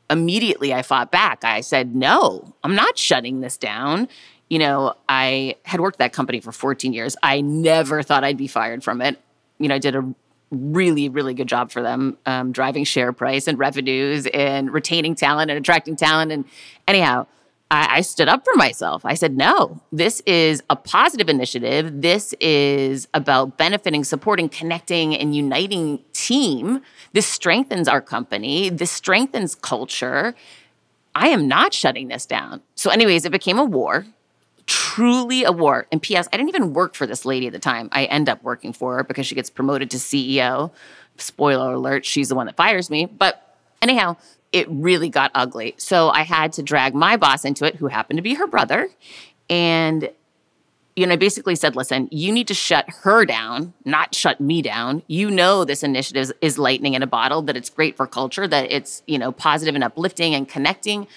immediately 0.09 0.73
I 0.73 0.81
fought 0.81 1.11
back. 1.11 1.43
I 1.43 1.61
said, 1.61 1.95
no, 1.95 2.53
I'm 2.63 2.75
not 2.75 2.97
shutting 2.97 3.41
this 3.41 3.57
down. 3.57 4.07
You 4.49 4.59
know, 4.59 4.93
I 5.09 5.55
had 5.63 5.81
worked 5.81 5.99
that 5.99 6.13
company 6.13 6.39
for 6.39 6.51
14 6.51 6.93
years. 6.93 7.15
I 7.21 7.41
never 7.41 8.01
thought 8.01 8.23
I'd 8.23 8.37
be 8.37 8.47
fired 8.47 8.83
from 8.83 9.01
it. 9.01 9.19
You 9.59 9.67
know, 9.67 9.75
I 9.75 9.79
did 9.79 9.95
a 9.95 10.13
really, 10.51 11.09
really 11.09 11.33
good 11.33 11.47
job 11.47 11.71
for 11.71 11.81
them, 11.81 12.17
um, 12.25 12.51
driving 12.53 12.85
share 12.85 13.11
price 13.11 13.47
and 13.47 13.59
revenues 13.59 14.27
and 14.27 14.71
retaining 14.71 15.15
talent 15.15 15.51
and 15.51 15.57
attracting 15.57 15.97
talent. 15.97 16.31
And 16.31 16.45
anyhow, 16.87 17.27
I, 17.69 17.97
I 17.97 18.01
stood 18.01 18.27
up 18.27 18.45
for 18.45 18.55
myself. 18.55 19.05
I 19.05 19.13
said, 19.13 19.35
no, 19.35 19.81
this 19.91 20.21
is 20.25 20.63
a 20.69 20.75
positive 20.75 21.29
initiative. 21.29 22.01
This 22.01 22.33
is 22.39 23.07
about 23.13 23.57
benefiting, 23.57 24.03
supporting, 24.03 24.49
connecting, 24.49 25.15
and 25.15 25.35
uniting 25.35 25.99
team. 26.13 26.81
This 27.13 27.25
strengthens 27.25 27.87
our 27.87 28.01
company. 28.01 28.69
This 28.69 28.91
strengthens 28.91 29.55
culture. 29.55 30.33
I 31.13 31.29
am 31.29 31.47
not 31.47 31.73
shutting 31.73 32.07
this 32.07 32.25
down. 32.25 32.61
So, 32.75 32.89
anyways, 32.89 33.25
it 33.25 33.31
became 33.31 33.57
a 33.57 33.65
war, 33.65 34.05
truly 34.65 35.43
a 35.43 35.51
war. 35.51 35.87
And 35.91 36.01
P.S., 36.01 36.29
I 36.31 36.37
didn't 36.37 36.49
even 36.49 36.73
work 36.73 36.95
for 36.95 37.07
this 37.07 37.25
lady 37.25 37.47
at 37.47 37.53
the 37.53 37.59
time. 37.59 37.89
I 37.91 38.05
end 38.05 38.29
up 38.29 38.41
working 38.43 38.71
for 38.71 38.97
her 38.97 39.03
because 39.03 39.25
she 39.25 39.35
gets 39.35 39.49
promoted 39.49 39.89
to 39.91 39.97
CEO. 39.97 40.71
Spoiler 41.17 41.73
alert, 41.73 42.05
she's 42.05 42.29
the 42.29 42.35
one 42.35 42.45
that 42.45 42.55
fires 42.55 42.89
me. 42.89 43.05
But 43.05 43.57
anyhow, 43.81 44.17
it 44.51 44.67
really 44.69 45.09
got 45.09 45.31
ugly. 45.35 45.75
So 45.77 46.09
I 46.09 46.21
had 46.21 46.53
to 46.53 46.63
drag 46.63 46.95
my 46.95 47.17
boss 47.17 47.43
into 47.45 47.65
it, 47.65 47.75
who 47.75 47.87
happened 47.87 48.17
to 48.17 48.23
be 48.23 48.35
her 48.35 48.47
brother. 48.47 48.89
And, 49.49 50.09
you 50.95 51.05
know, 51.05 51.13
I 51.13 51.17
basically 51.17 51.55
said, 51.55 51.75
listen, 51.75 52.07
you 52.11 52.31
need 52.31 52.47
to 52.47 52.53
shut 52.53 52.89
her 53.03 53.25
down, 53.25 53.73
not 53.85 54.15
shut 54.15 54.39
me 54.39 54.61
down. 54.61 55.03
You 55.07 55.29
know, 55.29 55.65
this 55.65 55.83
initiative 55.83 56.31
is 56.41 56.57
lightning 56.57 56.93
in 56.93 57.03
a 57.03 57.07
bottle, 57.07 57.41
that 57.43 57.57
it's 57.57 57.69
great 57.69 57.97
for 57.97 58.07
culture, 58.07 58.47
that 58.47 58.71
it's, 58.71 59.03
you 59.05 59.19
know, 59.19 59.31
positive 59.31 59.75
and 59.75 59.83
uplifting 59.83 60.33
and 60.33 60.47
connecting, 60.47 61.07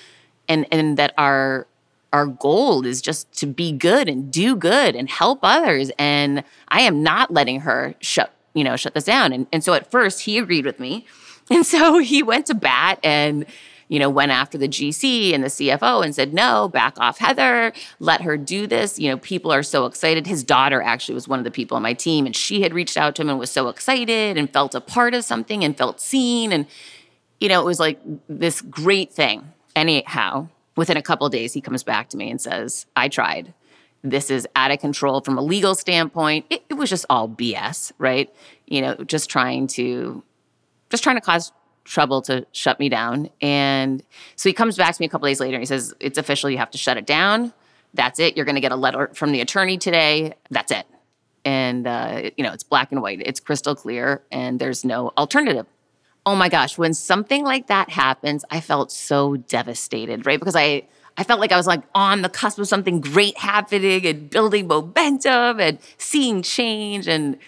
and, 0.49 0.67
and 0.73 0.97
that 0.97 1.15
our, 1.17 1.67
our 2.13 2.27
goal 2.27 2.85
is 2.85 3.01
just 3.01 3.33
to 3.39 3.47
be 3.47 3.71
good 3.73 4.09
and 4.09 4.33
do 4.33 4.57
good 4.57 4.97
and 4.97 5.09
help 5.09 5.39
others. 5.43 5.93
And 5.99 6.43
I 6.69 6.81
am 6.81 7.03
not 7.03 7.31
letting 7.31 7.61
her 7.61 7.95
shut, 8.01 8.35
you 8.55 8.65
know, 8.65 8.77
shut 8.77 8.95
this 8.95 9.05
down. 9.05 9.33
And, 9.33 9.47
and 9.53 9.63
so 9.63 9.73
at 9.75 9.91
first 9.91 10.23
he 10.23 10.37
agreed 10.37 10.67
with 10.67 10.81
me 10.81 11.07
and 11.55 11.67
so 11.67 11.99
he 11.99 12.23
went 12.23 12.47
to 12.47 12.55
bat 12.55 12.99
and 13.03 13.47
you 13.91 13.99
know, 13.99 14.09
went 14.09 14.31
after 14.31 14.57
the 14.57 14.69
GC 14.69 15.35
and 15.35 15.43
the 15.43 15.49
CFO 15.49 16.05
and 16.05 16.15
said, 16.15 16.33
no, 16.33 16.69
back 16.69 16.95
off 17.01 17.19
Heather, 17.19 17.73
let 17.99 18.23
her 18.23 18.37
do 18.37 18.69
this. 18.69 19.01
You 19.01 19.11
know, 19.11 19.17
people 19.17 19.53
are 19.53 19.65
so 19.65 19.85
excited. 19.85 20.29
His 20.29 20.45
daughter 20.45 20.81
actually 20.81 21.17
was 21.17 21.27
one 21.27 21.41
of 21.41 21.45
the 21.45 21.51
people 21.51 21.77
on 21.77 21.83
my 21.83 21.93
team, 21.93 22.25
and 22.25 22.35
she 22.35 22.63
had 22.63 22.73
reached 22.73 22.97
out 22.97 23.17
to 23.17 23.23
him 23.23 23.31
and 23.31 23.39
was 23.39 23.51
so 23.51 23.67
excited 23.67 24.39
and 24.39 24.49
felt 24.49 24.77
a 24.77 24.81
part 24.81 25.13
of 25.13 25.25
something 25.25 25.65
and 25.65 25.77
felt 25.77 26.01
seen. 26.01 26.53
And, 26.53 26.67
you 27.41 27.49
know, 27.49 27.61
it 27.61 27.65
was 27.65 27.81
like 27.81 27.99
this 28.29 28.61
great 28.61 29.13
thing. 29.13 29.53
Anyhow, 29.75 30.47
within 30.77 30.97
a 30.97 31.03
couple 31.03 31.29
days, 31.29 31.53
he 31.53 31.61
comes 31.61 31.83
back 31.83 32.11
to 32.11 32.17
me 32.17 32.31
and 32.31 32.41
says, 32.41 32.87
I 32.95 33.09
tried. 33.09 33.55
This 34.05 34.31
is 34.31 34.47
out 34.55 34.71
of 34.71 34.79
control 34.79 35.21
from 35.21 35.37
a 35.37 35.43
legal 35.43 35.75
standpoint. 35.75 36.47
It, 36.49 36.63
it 36.69 36.75
was 36.75 36.91
just 36.91 37.07
all 37.11 37.29
BS, 37.29 37.91
right? 37.99 38.33
You 38.69 38.83
know, 38.83 38.95
just 39.03 39.29
trying 39.29 39.67
to 39.69 40.23
just 40.91 41.03
trying 41.03 41.17
to 41.17 41.23
cause 41.23 41.53
trouble 41.85 42.23
to 42.23 42.47
shut 42.53 42.79
me 42.79 42.89
down. 42.89 43.31
And 43.41 44.03
so 44.37 44.49
he 44.49 44.53
comes 44.53 44.77
back 44.77 44.95
to 44.95 45.01
me 45.01 45.07
a 45.07 45.09
couple 45.09 45.27
days 45.27 45.41
later 45.41 45.55
and 45.55 45.63
he 45.63 45.67
says, 45.67 45.95
It's 46.01 46.19
official, 46.19 46.51
you 46.51 46.59
have 46.59 46.71
to 46.71 46.79
shut 46.79 46.97
it 46.97 47.07
down. 47.07 47.53
That's 47.95 48.21
it. 48.21 48.37
You're 48.37 48.45
going 48.45 48.55
to 48.55 48.61
get 48.61 48.73
a 48.73 48.77
letter 48.77 49.11
from 49.15 49.33
the 49.33 49.41
attorney 49.41 49.79
today. 49.79 50.35
That's 50.51 50.71
it. 50.71 50.87
And, 51.45 51.87
uh, 51.87 52.31
you 52.37 52.45
know, 52.45 52.53
it's 52.53 52.63
black 52.63 52.93
and 52.93 53.03
white, 53.03 53.23
it's 53.25 53.41
crystal 53.41 53.75
clear, 53.75 54.23
and 54.31 54.59
there's 54.59 54.85
no 54.85 55.13
alternative. 55.17 55.67
Oh 56.27 56.37
my 56.37 56.51
gosh, 56.51 56.77
when 56.77 56.93
something 56.93 57.45
like 57.45 57.69
that 57.69 57.89
happens, 57.89 58.45
I 58.51 58.61
felt 58.61 58.93
so 58.93 59.37
devastated, 59.37 60.27
right? 60.27 60.39
Because 60.39 60.55
I, 60.55 60.83
I 61.17 61.25
felt 61.25 61.41
like 61.41 61.51
I 61.51 61.57
was 61.57 61.67
like 61.67 61.83
on 61.95 62.23
the 62.23 62.29
cusp 62.29 62.59
of 62.59 62.69
something 62.69 63.01
great 63.01 63.39
happening 63.39 64.07
and 64.07 64.29
building 64.29 64.67
momentum 64.67 65.61
and 65.61 65.79
seeing 65.99 66.43
change 66.43 67.09
and 67.09 67.39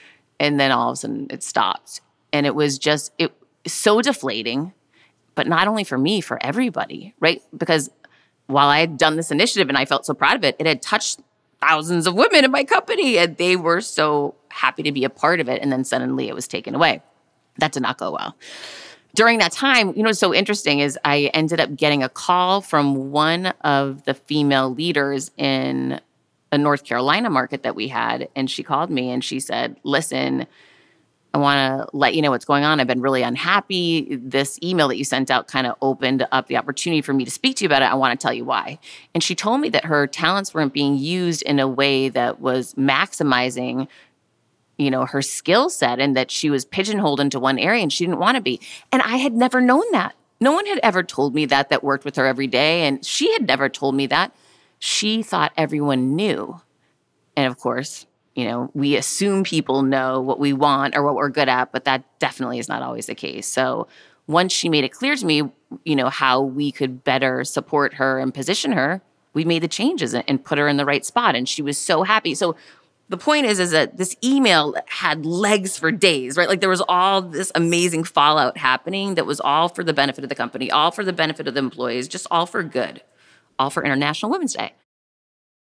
and 0.41 0.59
then 0.59 0.73
all 0.73 0.91
of 0.91 0.95
a 0.95 0.97
sudden 0.97 1.27
it 1.31 1.43
stopped. 1.43 2.01
And 2.33 2.47
it 2.47 2.55
was 2.55 2.79
just 2.79 3.13
it 3.19 3.33
so 3.67 4.01
deflating, 4.01 4.73
but 5.35 5.47
not 5.47 5.69
only 5.69 5.85
for 5.85 5.99
me, 5.99 6.21
for 6.21 6.39
everybody, 6.45 7.15
right? 7.21 7.43
Because 7.57 7.91
while 8.47 8.69
I 8.69 8.81
had 8.81 8.97
done 8.97 9.17
this 9.17 9.31
initiative 9.31 9.69
and 9.69 9.79
I 9.79 9.85
felt 9.85 10.07
so 10.07 10.15
proud 10.15 10.37
of 10.37 10.45
it, 10.45 10.57
it 10.59 10.67
had 10.67 10.83
touched 10.83 11.21
thousands 11.61 12.07
of 12.07 12.15
women 12.15 12.45
in 12.45 12.51
my 12.51 12.65
company 12.65 13.19
and 13.19 13.37
they 13.37 13.57
were 13.57 13.81
so 13.81 14.35
happy 14.49 14.83
to 14.83 14.93
be 14.93 15.05
a 15.05 15.11
part 15.11 15.41
of 15.41 15.49
it. 15.49 15.63
And 15.63 15.71
then 15.73 15.85
suddenly 15.85 16.29
it 16.29 16.35
was 16.35 16.49
taken 16.49 16.75
away. 16.75 17.03
That 17.59 17.73
did 17.73 17.83
not 17.83 17.99
go 17.99 18.13
well. 18.13 18.37
During 19.15 19.39
that 19.39 19.53
time, 19.53 19.93
you 19.95 20.03
know, 20.03 20.13
so 20.13 20.35
interesting 20.35 20.81
is 20.81 20.99
I 21.05 21.31
ended 21.35 21.61
up 21.61 21.77
getting 21.77 22.03
a 22.03 22.09
call 22.09 22.63
from 22.63 23.13
one 23.13 23.47
of 23.61 24.05
the 24.05 24.15
female 24.15 24.73
leaders 24.73 25.31
in 25.37 26.01
a 26.51 26.59
North 26.59 26.85
Carolina 26.85 27.29
market 27.29 27.63
that 27.63 27.75
we 27.75 27.89
had. 27.89 28.29
And 28.35 28.51
she 28.51 28.63
called 28.63 28.91
me 28.91 29.11
and 29.11 29.23
she 29.23 29.39
said, 29.39 29.77
Listen, 29.85 30.47
I 31.35 31.39
want 31.39 31.89
to 31.91 31.97
let 31.97 32.15
you 32.15 32.21
know 32.21 32.31
what's 32.31 32.45
going 32.45 32.65
on. 32.65 32.79
I've 32.79 32.87
been 32.87 33.01
really 33.01 33.23
unhappy. 33.23 34.17
This 34.17 34.59
email 34.63 34.89
that 34.89 34.99
you 34.99 35.05
sent 35.05 35.31
out 35.31 35.49
kind 35.49 35.67
of 35.67 35.77
opened 35.81 36.27
up 36.31 36.47
the 36.47 36.59
opportunity 36.59 37.01
for 37.01 37.15
me 37.15 37.25
to 37.25 37.31
speak 37.31 37.57
to 37.57 37.65
you 37.65 37.69
about 37.69 37.83
it. 37.83 37.87
I 37.87 37.95
want 37.95 38.19
to 38.19 38.23
tell 38.23 38.35
you 38.35 38.45
why. 38.45 38.79
And 39.15 39.23
she 39.23 39.35
told 39.35 39.61
me 39.61 39.71
that 39.71 39.87
her 39.87 40.07
talents 40.07 40.53
weren't 40.53 40.75
being 40.75 40.99
used 40.99 41.43
in 41.43 41.59
a 41.59 41.67
way 41.67 42.11
that 42.11 42.41
was 42.41 42.75
maximizing 42.75 43.89
you 44.79 44.91
know 44.91 45.05
her 45.05 45.23
skill 45.23 45.69
set 45.71 46.01
and 46.01 46.17
that 46.17 46.31
she 46.31 46.51
was 46.51 46.65
pigeonholed 46.65 47.21
into 47.21 47.39
one 47.39 47.59
area 47.59 47.83
and 47.83 47.93
she 47.93 48.05
didn't 48.05 48.19
want 48.19 48.37
to 48.37 48.43
be 48.43 48.59
and 48.91 49.03
i 49.03 49.17
had 49.17 49.35
never 49.35 49.61
known 49.61 49.85
that 49.93 50.15
no 50.41 50.53
one 50.53 50.67
had 50.67 50.81
ever 50.83 51.03
told 51.03 51.35
me 51.35 51.45
that 51.45 51.69
that 51.69 51.85
worked 51.85 52.05
with 52.05 52.17
her 52.17 52.27
every 52.27 52.47
day 52.47 52.83
and 52.87 53.05
she 53.05 53.33
had 53.33 53.47
never 53.47 53.69
told 53.69 53.95
me 53.95 54.07
that 54.07 54.35
she 54.79 55.23
thought 55.23 55.53
everyone 55.57 56.17
knew 56.17 56.61
and 57.37 57.47
of 57.47 57.59
course 57.59 58.07
you 58.35 58.45
know, 58.47 58.71
we 58.75 58.97
assume 58.97 59.45
people 59.45 59.83
know 59.83 60.21
what 60.21 60.39
we 60.39 60.53
want 60.53 60.97
or 60.97 61.03
what 61.03 61.15
we're 61.15 61.29
good 61.29 61.49
at, 61.49 61.73
but 61.73 61.85
that 61.85 62.05
definitely 62.19 62.59
is 62.59 62.69
not 62.69 62.83
always 62.83 63.07
the 63.07 63.15
case. 63.15 63.47
So 63.47 63.89
once 64.27 64.53
she 64.53 64.69
made 64.69 64.85
it 64.85 64.93
clear 64.93 65.17
to 65.17 65.27
me, 65.27 65.43
you 65.85 65.97
know, 65.97 66.09
how 66.09 66.41
we 66.41 66.73
could 66.73 67.05
better 67.05 67.45
support 67.45 67.95
her 67.95 68.19
and 68.19 68.33
position 68.33 68.73
her, 68.73 69.03
we 69.35 69.45
made 69.45 69.63
the 69.63 69.69
changes 69.69 70.15
and 70.15 70.45
put 70.45 70.59
her 70.59 70.69
in 70.69 70.77
the 70.77 70.85
right 70.85 71.05
spot. 71.05 71.35
And 71.35 71.49
she 71.49 71.63
was 71.63 71.79
so 71.79 72.03
happy. 72.03 72.35
So 72.35 72.57
the 73.09 73.17
point 73.17 73.47
is, 73.47 73.59
is 73.59 73.73
that 73.73 73.97
this 73.97 74.17
email 74.25 74.75
had 74.87 75.27
legs 75.27 75.77
for 75.79 75.91
days, 75.93 76.37
right? 76.37 76.49
Like 76.49 76.61
there 76.61 76.69
was 76.69 76.83
all 76.89 77.21
this 77.21 77.53
amazing 77.55 78.05
fallout 78.05 78.57
happening 78.57 79.17
that 79.17 79.27
was 79.27 79.41
all 79.41 79.69
for 79.69 79.85
the 79.85 79.93
benefit 79.93 80.25
of 80.25 80.31
the 80.31 80.35
company, 80.35 80.71
all 80.71 80.91
for 80.91 81.05
the 81.05 81.13
benefit 81.13 81.49
of 81.49 81.55
the 81.55 81.61
employees, 81.61 82.09
just 82.09 82.27
all 82.31 82.47
for 82.47 82.63
good, 82.63 83.03
all 83.59 83.71
for 83.71 83.85
International 83.85 84.31
Women's 84.31 84.55
Day. 84.55 84.73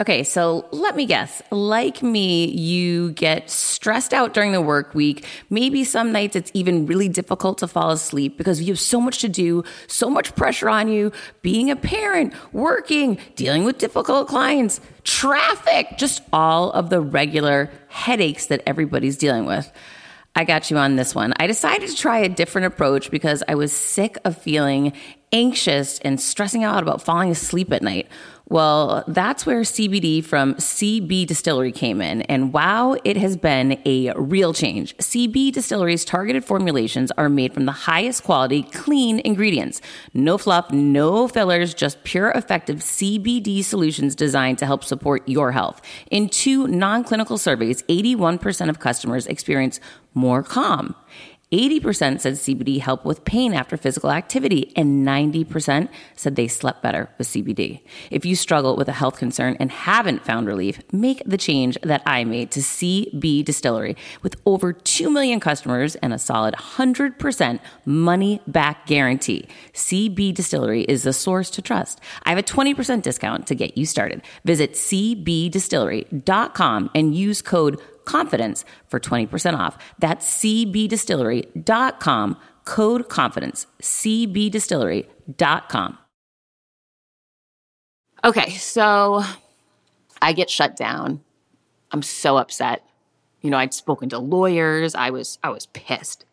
Okay, 0.00 0.24
so 0.24 0.66
let 0.72 0.96
me 0.96 1.06
guess. 1.06 1.40
Like 1.52 2.02
me, 2.02 2.46
you 2.46 3.12
get 3.12 3.48
stressed 3.48 4.12
out 4.12 4.34
during 4.34 4.50
the 4.50 4.60
work 4.60 4.92
week. 4.92 5.24
Maybe 5.50 5.84
some 5.84 6.10
nights 6.10 6.34
it's 6.34 6.50
even 6.52 6.86
really 6.86 7.08
difficult 7.08 7.58
to 7.58 7.68
fall 7.68 7.90
asleep 7.90 8.36
because 8.36 8.60
you 8.60 8.72
have 8.72 8.80
so 8.80 9.00
much 9.00 9.18
to 9.18 9.28
do, 9.28 9.62
so 9.86 10.10
much 10.10 10.34
pressure 10.34 10.68
on 10.68 10.88
you, 10.88 11.12
being 11.42 11.70
a 11.70 11.76
parent, 11.76 12.34
working, 12.52 13.18
dealing 13.36 13.62
with 13.62 13.78
difficult 13.78 14.26
clients, 14.26 14.80
traffic, 15.04 15.96
just 15.96 16.22
all 16.32 16.72
of 16.72 16.90
the 16.90 17.00
regular 17.00 17.70
headaches 17.86 18.46
that 18.46 18.64
everybody's 18.66 19.16
dealing 19.16 19.46
with. 19.46 19.70
I 20.34 20.42
got 20.42 20.72
you 20.72 20.76
on 20.76 20.96
this 20.96 21.14
one. 21.14 21.32
I 21.36 21.46
decided 21.46 21.88
to 21.88 21.94
try 21.94 22.18
a 22.18 22.28
different 22.28 22.66
approach 22.66 23.12
because 23.12 23.44
I 23.46 23.54
was 23.54 23.72
sick 23.72 24.18
of 24.24 24.36
feeling 24.36 24.92
anxious 25.32 26.00
and 26.00 26.20
stressing 26.20 26.64
out 26.64 26.82
about 26.82 27.02
falling 27.02 27.30
asleep 27.30 27.72
at 27.72 27.82
night. 27.82 28.08
Well, 28.50 29.04
that's 29.08 29.46
where 29.46 29.62
CBD 29.62 30.22
from 30.22 30.54
CB 30.56 31.26
Distillery 31.26 31.72
came 31.72 32.02
in. 32.02 32.22
And 32.22 32.52
wow, 32.52 32.94
it 33.02 33.16
has 33.16 33.38
been 33.38 33.80
a 33.86 34.12
real 34.16 34.52
change. 34.52 34.94
CB 34.98 35.52
Distillery's 35.52 36.04
targeted 36.04 36.44
formulations 36.44 37.10
are 37.12 37.30
made 37.30 37.54
from 37.54 37.64
the 37.64 37.72
highest 37.72 38.22
quality, 38.22 38.62
clean 38.62 39.20
ingredients. 39.24 39.80
No 40.12 40.36
fluff, 40.36 40.70
no 40.70 41.26
fillers, 41.26 41.72
just 41.72 42.04
pure, 42.04 42.32
effective 42.32 42.80
CBD 42.80 43.64
solutions 43.64 44.14
designed 44.14 44.58
to 44.58 44.66
help 44.66 44.84
support 44.84 45.26
your 45.26 45.52
health. 45.52 45.80
In 46.10 46.28
two 46.28 46.66
non 46.66 47.02
clinical 47.02 47.38
surveys, 47.38 47.82
81% 47.84 48.68
of 48.68 48.78
customers 48.78 49.26
experience 49.26 49.80
more 50.12 50.42
calm. 50.42 50.94
80% 51.54 52.20
said 52.20 52.34
CBD 52.34 52.80
helped 52.80 53.04
with 53.04 53.24
pain 53.24 53.54
after 53.54 53.76
physical 53.76 54.10
activity, 54.10 54.72
and 54.74 55.06
90% 55.06 55.88
said 56.16 56.34
they 56.34 56.48
slept 56.48 56.82
better 56.82 57.08
with 57.16 57.28
CBD. 57.28 57.82
If 58.10 58.26
you 58.26 58.34
struggle 58.34 58.74
with 58.74 58.88
a 58.88 58.92
health 58.92 59.18
concern 59.18 59.56
and 59.60 59.70
haven't 59.70 60.24
found 60.24 60.48
relief, 60.48 60.80
make 60.90 61.22
the 61.24 61.38
change 61.38 61.78
that 61.82 62.02
I 62.04 62.24
made 62.24 62.50
to 62.52 62.60
CB 62.60 63.44
Distillery. 63.44 63.96
With 64.20 64.34
over 64.44 64.72
2 64.72 65.10
million 65.10 65.38
customers 65.38 65.94
and 65.96 66.12
a 66.12 66.18
solid 66.18 66.54
100% 66.54 67.60
money 67.84 68.40
back 68.48 68.86
guarantee, 68.86 69.46
CB 69.74 70.34
Distillery 70.34 70.82
is 70.82 71.04
the 71.04 71.12
source 71.12 71.50
to 71.50 71.62
trust. 71.62 72.00
I 72.24 72.30
have 72.30 72.38
a 72.38 72.42
20% 72.42 73.02
discount 73.02 73.46
to 73.46 73.54
get 73.54 73.78
you 73.78 73.86
started. 73.86 74.22
Visit 74.44 74.72
cbdistillery.com 74.72 76.90
and 76.96 77.14
use 77.14 77.42
code 77.42 77.80
confidence 78.04 78.64
for 78.88 79.00
20% 79.00 79.58
off. 79.58 79.76
That's 79.98 80.24
cbdistillery.com, 80.42 82.36
code 82.64 83.08
confidence, 83.08 83.66
cbdistillery.com. 83.82 85.98
Okay, 88.24 88.50
so 88.52 89.22
I 90.22 90.32
get 90.32 90.48
shut 90.48 90.76
down. 90.76 91.20
I'm 91.90 92.02
so 92.02 92.38
upset. 92.38 92.82
You 93.42 93.50
know, 93.50 93.58
I'd 93.58 93.74
spoken 93.74 94.08
to 94.08 94.18
lawyers. 94.18 94.94
I 94.94 95.10
was 95.10 95.38
I 95.42 95.50
was 95.50 95.66
pissed 95.66 96.24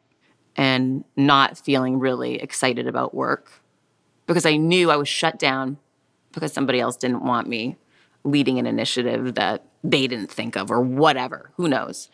and 0.56 1.04
not 1.18 1.58
feeling 1.58 2.00
really 2.00 2.42
excited 2.42 2.88
about 2.88 3.14
work 3.14 3.52
because 4.26 4.46
I 4.46 4.56
knew 4.56 4.90
I 4.90 4.96
was 4.96 5.10
shut 5.10 5.38
down 5.38 5.78
because 6.32 6.54
somebody 6.54 6.80
else 6.80 6.96
didn't 6.96 7.26
want 7.26 7.48
me 7.48 7.78
leading 8.24 8.60
an 8.60 8.66
initiative 8.66 9.36
that 9.36 9.66
they 9.84 10.08
didn't 10.08 10.32
think 10.32 10.56
of 10.56 10.72
or 10.72 10.82
whatever. 10.82 11.52
Who 11.58 11.68
knows? 11.68 12.10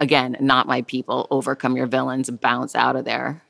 Again, 0.00 0.36
not 0.40 0.66
my 0.66 0.82
people. 0.82 1.26
Overcome 1.30 1.76
your 1.76 1.86
villains, 1.86 2.30
bounce 2.30 2.74
out 2.74 2.96
of 2.96 3.04
there. 3.04 3.42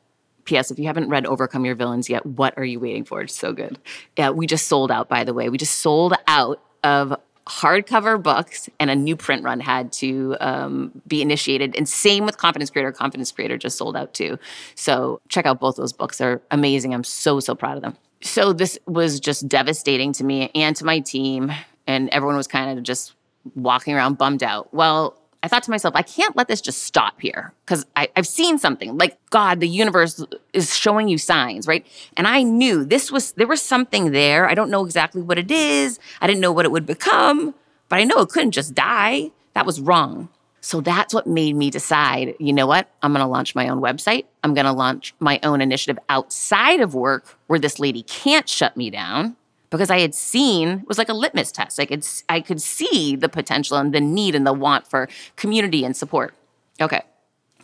P.S. 0.44 0.70
If 0.70 0.78
you 0.78 0.86
haven't 0.86 1.10
read 1.10 1.26
Overcome 1.26 1.64
Your 1.64 1.74
Villains 1.74 2.08
yet, 2.08 2.24
what 2.24 2.56
are 2.56 2.64
you 2.64 2.80
waiting 2.80 3.04
for? 3.04 3.20
It's 3.20 3.34
so 3.34 3.52
good. 3.52 3.78
Yeah, 4.16 4.30
we 4.30 4.46
just 4.46 4.66
sold 4.66 4.90
out, 4.90 5.08
by 5.08 5.22
the 5.22 5.34
way. 5.34 5.48
We 5.48 5.58
just 5.58 5.78
sold 5.78 6.14
out 6.26 6.60
of 6.82 7.14
hardcover 7.46 8.22
books 8.22 8.68
and 8.78 8.90
a 8.90 8.94
new 8.94 9.16
print 9.16 9.42
run 9.42 9.60
had 9.60 9.92
to 9.92 10.36
um, 10.40 11.02
be 11.06 11.20
initiated. 11.20 11.74
And 11.76 11.88
same 11.88 12.24
with 12.24 12.36
Confidence 12.36 12.70
Creator. 12.70 12.92
Confidence 12.92 13.32
Creator 13.32 13.58
just 13.58 13.76
sold 13.76 13.96
out 13.96 14.14
too. 14.14 14.38
So 14.74 15.20
check 15.28 15.46
out 15.46 15.58
both 15.60 15.76
those 15.76 15.92
books. 15.92 16.18
They're 16.18 16.40
amazing. 16.50 16.94
I'm 16.94 17.04
so, 17.04 17.40
so 17.40 17.54
proud 17.54 17.76
of 17.76 17.82
them. 17.82 17.96
So 18.22 18.52
this 18.52 18.78
was 18.86 19.18
just 19.18 19.48
devastating 19.48 20.12
to 20.14 20.24
me 20.24 20.50
and 20.54 20.76
to 20.76 20.84
my 20.84 21.00
team. 21.00 21.52
And 21.86 22.08
everyone 22.10 22.36
was 22.36 22.46
kind 22.46 22.78
of 22.78 22.84
just 22.84 23.14
walking 23.54 23.94
around 23.94 24.18
bummed 24.18 24.42
out. 24.42 24.72
Well, 24.72 25.16
I 25.42 25.48
thought 25.48 25.62
to 25.62 25.70
myself, 25.70 25.96
I 25.96 26.02
can't 26.02 26.36
let 26.36 26.48
this 26.48 26.60
just 26.60 26.82
stop 26.82 27.20
here 27.20 27.52
because 27.64 27.86
I've 27.96 28.26
seen 28.26 28.58
something 28.58 28.98
like 28.98 29.16
God, 29.30 29.60
the 29.60 29.68
universe 29.68 30.22
is 30.52 30.76
showing 30.76 31.08
you 31.08 31.16
signs, 31.16 31.66
right? 31.66 31.86
And 32.16 32.26
I 32.26 32.42
knew 32.42 32.84
this 32.84 33.10
was, 33.10 33.32
there 33.32 33.46
was 33.46 33.62
something 33.62 34.12
there. 34.12 34.48
I 34.48 34.54
don't 34.54 34.70
know 34.70 34.84
exactly 34.84 35.22
what 35.22 35.38
it 35.38 35.50
is. 35.50 35.98
I 36.20 36.26
didn't 36.26 36.40
know 36.40 36.52
what 36.52 36.66
it 36.66 36.72
would 36.72 36.84
become, 36.84 37.54
but 37.88 37.98
I 37.98 38.04
know 38.04 38.18
it 38.18 38.28
couldn't 38.28 38.50
just 38.50 38.74
die. 38.74 39.30
That 39.54 39.64
was 39.64 39.80
wrong. 39.80 40.28
So 40.60 40.82
that's 40.82 41.14
what 41.14 41.26
made 41.26 41.56
me 41.56 41.70
decide, 41.70 42.34
you 42.38 42.52
know 42.52 42.66
what? 42.66 42.90
I'm 43.02 43.12
going 43.12 43.24
to 43.24 43.26
launch 43.26 43.54
my 43.54 43.68
own 43.68 43.80
website. 43.80 44.26
I'm 44.44 44.52
going 44.52 44.66
to 44.66 44.72
launch 44.72 45.14
my 45.18 45.40
own 45.42 45.62
initiative 45.62 45.98
outside 46.10 46.80
of 46.80 46.94
work 46.94 47.38
where 47.46 47.58
this 47.58 47.78
lady 47.78 48.02
can't 48.02 48.46
shut 48.46 48.76
me 48.76 48.90
down 48.90 49.36
because 49.70 49.90
I 49.90 50.00
had 50.00 50.14
seen 50.14 50.84
was 50.86 50.98
like 50.98 51.08
a 51.08 51.14
litmus 51.14 51.52
test. 51.52 51.80
I 51.80 51.86
could 51.86 52.06
I 52.28 52.40
could 52.40 52.60
see 52.60 53.16
the 53.16 53.28
potential 53.28 53.76
and 53.76 53.94
the 53.94 54.00
need 54.00 54.34
and 54.34 54.46
the 54.46 54.52
want 54.52 54.86
for 54.86 55.08
community 55.36 55.84
and 55.84 55.96
support. 55.96 56.34
Okay. 56.80 57.02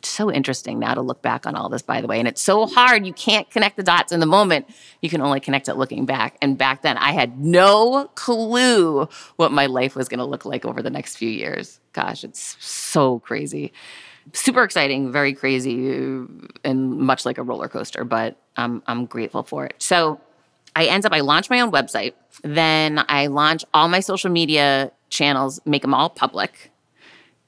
So 0.02 0.30
interesting 0.30 0.78
now 0.78 0.94
to 0.94 1.00
look 1.00 1.20
back 1.20 1.46
on 1.46 1.56
all 1.56 1.68
this, 1.68 1.82
by 1.82 2.00
the 2.00 2.06
way. 2.06 2.20
And 2.20 2.28
it's 2.28 2.40
so 2.40 2.66
hard. 2.66 3.06
You 3.06 3.12
can't 3.12 3.50
connect 3.50 3.76
the 3.76 3.82
dots 3.82 4.12
in 4.12 4.20
the 4.20 4.26
moment. 4.26 4.66
You 5.02 5.10
can 5.10 5.20
only 5.20 5.40
connect 5.40 5.68
it 5.68 5.74
looking 5.74 6.06
back. 6.06 6.36
And 6.40 6.56
back 6.56 6.82
then, 6.82 6.96
I 6.96 7.10
had 7.12 7.40
no 7.40 8.08
clue 8.14 9.08
what 9.34 9.50
my 9.50 9.66
life 9.66 9.96
was 9.96 10.08
going 10.08 10.18
to 10.18 10.24
look 10.24 10.44
like 10.44 10.64
over 10.64 10.80
the 10.80 10.90
next 10.90 11.16
few 11.16 11.30
years. 11.30 11.80
Gosh, 11.92 12.22
it's 12.22 12.56
so 12.64 13.18
crazy. 13.20 13.72
Super 14.32 14.62
exciting, 14.62 15.10
very 15.10 15.32
crazy, 15.32 15.88
and 16.64 16.98
much 16.98 17.24
like 17.24 17.38
a 17.38 17.42
roller 17.42 17.68
coaster, 17.68 18.04
but 18.04 18.36
I'm, 18.56 18.82
I'm 18.86 19.06
grateful 19.06 19.44
for 19.44 19.66
it. 19.66 19.74
So, 19.78 20.20
I 20.76 20.84
end 20.84 21.06
up, 21.06 21.12
I 21.12 21.20
launch 21.20 21.48
my 21.48 21.60
own 21.60 21.72
website. 21.72 22.12
Then 22.42 23.02
I 23.08 23.28
launch 23.28 23.64
all 23.72 23.88
my 23.88 24.00
social 24.00 24.30
media 24.30 24.92
channels, 25.08 25.58
make 25.64 25.80
them 25.80 25.94
all 25.94 26.10
public. 26.10 26.70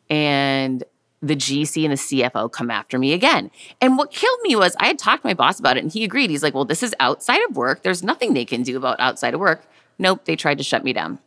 And 0.09 0.83
the 1.21 1.37
GC 1.37 1.85
and 1.85 1.93
the 1.93 1.97
CFO 1.97 2.51
come 2.51 2.71
after 2.71 2.99
me 2.99 3.13
again. 3.13 3.51
And 3.83 3.99
what 3.99 4.11
killed 4.11 4.39
me 4.43 4.57
was 4.57 4.75
I 4.81 4.87
had 4.87 4.99
talked 4.99 5.23
to 5.23 5.29
my 5.29 5.35
boss 5.35 5.61
about 5.61 5.77
it 5.77 5.83
and 5.83 5.93
he 5.93 6.05
agreed. 6.05 6.31
He's 6.31 6.43
like, 6.43 6.55
well, 6.55 6.65
this 6.65 6.83
is 6.83 6.95
outside 7.01 7.41
of 7.49 7.57
work. 7.57 7.83
There's 7.83 8.03
nothing 8.03 8.33
they 8.33 8.47
can 8.47 8.63
do 8.63 8.79
about 8.79 8.99
outside 8.99 9.35
of 9.35 9.41
work. 9.41 9.69
Nope, 9.99 10.25
they 10.25 10.35
tried 10.35 10.59
to 10.59 10.65
shut 10.65 10.83
me 10.83 10.95
down. 10.95 11.19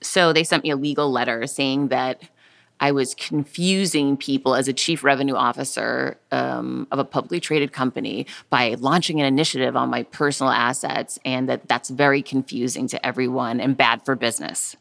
So 0.00 0.32
they 0.32 0.42
sent 0.42 0.64
me 0.64 0.70
a 0.70 0.76
legal 0.76 1.10
letter 1.12 1.46
saying 1.46 1.88
that 1.88 2.20
I 2.80 2.92
was 2.92 3.14
confusing 3.14 4.16
people 4.16 4.54
as 4.54 4.68
a 4.68 4.72
chief 4.72 5.04
revenue 5.04 5.34
officer 5.34 6.18
um, 6.32 6.86
of 6.90 6.98
a 6.98 7.04
publicly 7.04 7.40
traded 7.40 7.72
company 7.72 8.26
by 8.50 8.74
launching 8.78 9.20
an 9.20 9.26
initiative 9.26 9.76
on 9.76 9.90
my 9.90 10.02
personal 10.02 10.52
assets, 10.52 11.18
and 11.24 11.48
that 11.48 11.68
that's 11.68 11.88
very 11.88 12.20
confusing 12.22 12.88
to 12.88 13.06
everyone 13.06 13.60
and 13.60 13.76
bad 13.76 14.04
for 14.04 14.16
business. 14.16 14.76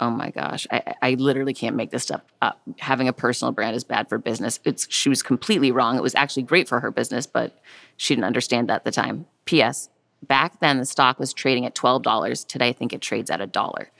Oh 0.00 0.10
my 0.10 0.30
gosh, 0.30 0.66
I, 0.70 0.94
I 1.02 1.14
literally 1.14 1.54
can't 1.54 1.76
make 1.76 1.90
this 1.90 2.02
stuff 2.02 2.22
up. 2.42 2.60
Having 2.78 3.08
a 3.08 3.12
personal 3.12 3.52
brand 3.52 3.76
is 3.76 3.84
bad 3.84 4.08
for 4.08 4.18
business. 4.18 4.58
It's 4.64 4.86
she 4.90 5.08
was 5.08 5.22
completely 5.22 5.70
wrong. 5.70 5.96
It 5.96 6.02
was 6.02 6.14
actually 6.14 6.42
great 6.44 6.68
for 6.68 6.80
her 6.80 6.90
business, 6.90 7.26
but 7.26 7.58
she 7.96 8.14
didn't 8.14 8.26
understand 8.26 8.68
that 8.68 8.76
at 8.76 8.84
the 8.84 8.90
time. 8.90 9.26
P.S. 9.44 9.90
Back 10.22 10.60
then, 10.60 10.78
the 10.78 10.86
stock 10.86 11.18
was 11.18 11.32
trading 11.32 11.66
at 11.66 11.74
twelve 11.74 12.02
dollars. 12.02 12.44
Today, 12.44 12.68
I 12.68 12.72
think 12.72 12.92
it 12.92 13.00
trades 13.00 13.30
at 13.30 13.40
a 13.40 13.46
dollar. 13.46 13.90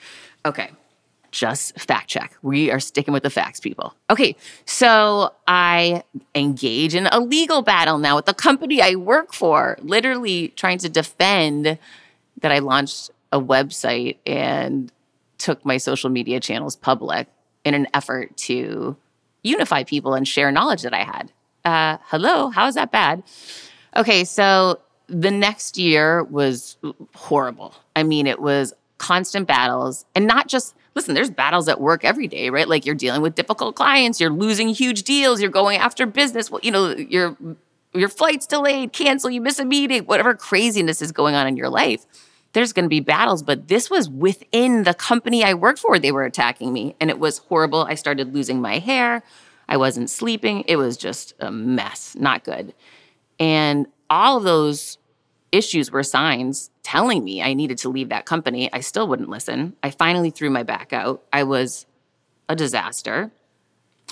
Okay, 0.47 0.70
just 1.35 1.79
fact 1.79 2.09
check. 2.09 2.37
We 2.42 2.70
are 2.70 2.79
sticking 2.79 3.12
with 3.12 3.25
the 3.25 3.31
facts, 3.31 3.59
people. 3.59 3.94
Okay, 4.09 4.37
so 4.64 5.35
I 5.49 6.05
engage 6.35 6.94
in 6.94 7.09
a 7.09 7.18
legal 7.18 7.61
battle 7.61 7.99
now 7.99 8.14
with 8.16 8.27
the 8.27 8.35
company 8.35 8.81
I 8.81 8.94
work 8.94 9.35
for, 9.35 9.77
literally 9.83 10.49
trying 10.49 10.79
to 10.79 10.88
defend 10.88 11.77
that 12.40 12.53
I 12.53 12.61
launched 12.61 13.11
a 13.33 13.40
website 13.40 14.18
and 14.25 14.92
took 15.38 15.64
my 15.64 15.77
social 15.77 16.09
media 16.09 16.38
channels 16.38 16.77
public 16.77 17.27
in 17.64 17.75
an 17.75 17.88
effort 17.92 18.37
to 18.37 18.97
unify 19.42 19.83
people 19.83 20.14
and 20.14 20.29
share 20.29 20.53
knowledge 20.53 20.83
that 20.83 20.94
I 20.94 21.03
had. 21.03 21.33
Uh, 21.64 21.99
hello, 22.05 22.51
how 22.51 22.68
is 22.68 22.77
that 22.77 22.92
bad? 22.92 23.25
Okay, 23.97 24.25
so 24.25 24.81
the 25.09 25.33
next 25.33 25.79
year 25.79 26.23
was 26.23 26.77
horrible. 27.14 27.75
I 27.97 28.05
mean, 28.05 28.29
it 28.29 28.40
was 28.40 28.73
constant 28.98 29.46
battles 29.46 30.04
and 30.14 30.26
not 30.26 30.48
just 30.48 30.74
listen, 30.94 31.14
there's 31.14 31.30
battles 31.30 31.68
at 31.68 31.80
work 31.80 32.04
every 32.04 32.28
day, 32.28 32.50
right? 32.50 32.68
Like 32.68 32.87
you're 32.87 32.94
dealing 32.94 33.20
with 33.20 33.35
difficult 33.35 33.74
clients, 33.74 34.20
you're 34.20 34.30
losing 34.30 34.68
huge 34.68 35.02
deals, 35.02 35.40
you're 35.40 35.50
going 35.50 35.78
after 35.78 36.07
business, 36.07 36.50
well, 36.50 36.61
you 36.62 36.70
know, 36.70 36.90
your 36.94 37.37
your 37.92 38.09
flight's 38.09 38.46
delayed, 38.46 38.92
cancel, 38.92 39.30
you 39.30 39.40
miss 39.40 39.59
a 39.59 39.64
meeting, 39.64 40.02
whatever 40.04 40.35
craziness 40.35 41.00
is 41.00 41.12
going 41.12 41.35
on 41.35 41.46
in 41.46 41.57
your 41.57 41.68
life. 41.68 42.04
There's 42.52 42.72
going 42.72 42.85
to 42.85 42.88
be 42.88 43.00
battles, 43.00 43.42
but 43.42 43.68
this 43.68 43.90
was 43.90 44.09
within 44.09 44.85
the 44.85 44.94
company 44.94 45.44
I 45.44 45.54
worked 45.54 45.78
for. 45.78 45.98
They 45.98 46.12
were 46.12 46.24
attacking 46.24 46.72
me, 46.72 46.94
and 47.00 47.11
it 47.11 47.18
was 47.18 47.38
horrible. 47.38 47.83
I 47.83 47.94
started 47.94 48.35
losing 48.35 48.61
my 48.61 48.78
hair. 48.78 49.22
I 49.68 49.76
wasn't 49.76 50.11
sleeping. 50.11 50.64
It 50.66 50.76
was 50.76 50.96
just 50.96 51.35
a 51.40 51.50
mess, 51.50 52.16
not 52.18 52.44
good. 52.44 52.74
And 53.40 53.87
all 54.11 54.37
of 54.37 54.44
those 54.44 54.98
issues 55.54 55.90
were 55.90 56.02
signs 56.02 56.70
telling 56.82 57.22
me 57.22 57.42
I 57.42 57.54
needed 57.54 57.78
to 57.78 57.88
leave 57.88 58.08
that 58.08 58.26
company. 58.26 58.72
I 58.72 58.80
still 58.80 59.06
wouldn't 59.08 59.28
listen. 59.28 59.76
I 59.82 59.90
finally 59.90 60.30
threw 60.30 60.50
my 60.50 60.62
back 60.62 60.92
out. 60.92 61.22
I 61.32 61.44
was 61.44 61.86
a 62.48 62.56
disaster, 62.56 63.30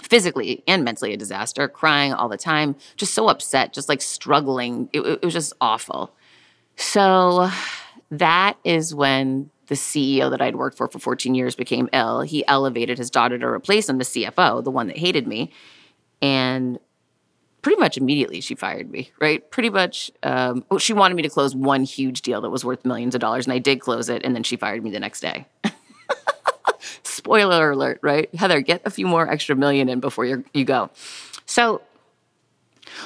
physically 0.01 0.63
and 0.67 0.85
mentally 0.85 1.13
a 1.13 1.17
disaster, 1.17 1.69
crying 1.69 2.13
all 2.13 2.29
the 2.29 2.39
time, 2.39 2.77
just 2.97 3.15
so 3.15 3.29
upset, 3.29 3.73
just 3.73 3.89
like 3.89 4.01
struggling. 4.01 4.89
It, 4.93 5.01
it 5.01 5.25
was 5.25 5.35
just 5.35 5.53
awful. 5.61 6.15
So 6.77 7.51
that 8.11 8.57
is 8.65 8.95
when 8.95 9.51
the 9.67 9.75
CEO 9.75 10.31
that 10.31 10.43
I'd 10.43 10.57
worked 10.57 10.77
for 10.77 10.89
for 10.89 10.99
14 10.99 11.35
years 11.35 11.55
became 11.55 11.89
ill. 11.93 12.23
He 12.23 12.47
elevated 12.47 12.99
his 12.99 13.11
daughter 13.11 13.39
to 13.39 13.47
replace 13.47 13.89
him, 13.89 13.99
the 13.99 14.05
CFO, 14.05 14.63
the 14.63 14.71
one 14.71 14.87
that 14.89 14.99
hated 14.99 15.27
me. 15.27 15.51
And 16.21 16.79
pretty 17.63 17.81
much 17.81 17.97
immediately 17.97 18.41
she 18.41 18.55
fired 18.55 18.91
me, 18.91 19.11
right? 19.21 19.49
Pretty 19.51 19.71
much, 19.71 20.11
um, 20.25 20.65
oh, 20.71 20.79
she 20.79 20.93
wanted 20.93 21.15
me 21.15 21.23
to 21.23 21.29
close 21.29 21.55
one 21.55 21.85
huge 21.85 22.23
deal 22.23 22.41
that 22.41 22.51
was 22.51 22.65
worth 22.65 22.85
millions 22.85 23.15
of 23.15 23.21
dollars, 23.21 23.47
and 23.47 23.53
I 23.53 23.59
did 23.59 23.81
close 23.81 24.09
it, 24.09 24.23
and 24.25 24.35
then 24.35 24.43
she 24.43 24.57
fired 24.57 24.83
me 24.83 24.91
the 24.91 25.01
next 25.01 25.21
day. 25.21 25.47
Spoiler 27.05 27.71
alert, 27.71 28.01
right? 28.03 28.33
Heather, 28.35 28.61
get 28.61 28.83
a 28.85 28.91
few 28.91 29.07
more 29.07 29.29
extra 29.29 29.55
million 29.55 29.89
in 29.89 30.01
before 30.01 30.25
you 30.25 30.45
you 30.53 30.65
go. 30.65 30.91
So, 31.47 31.83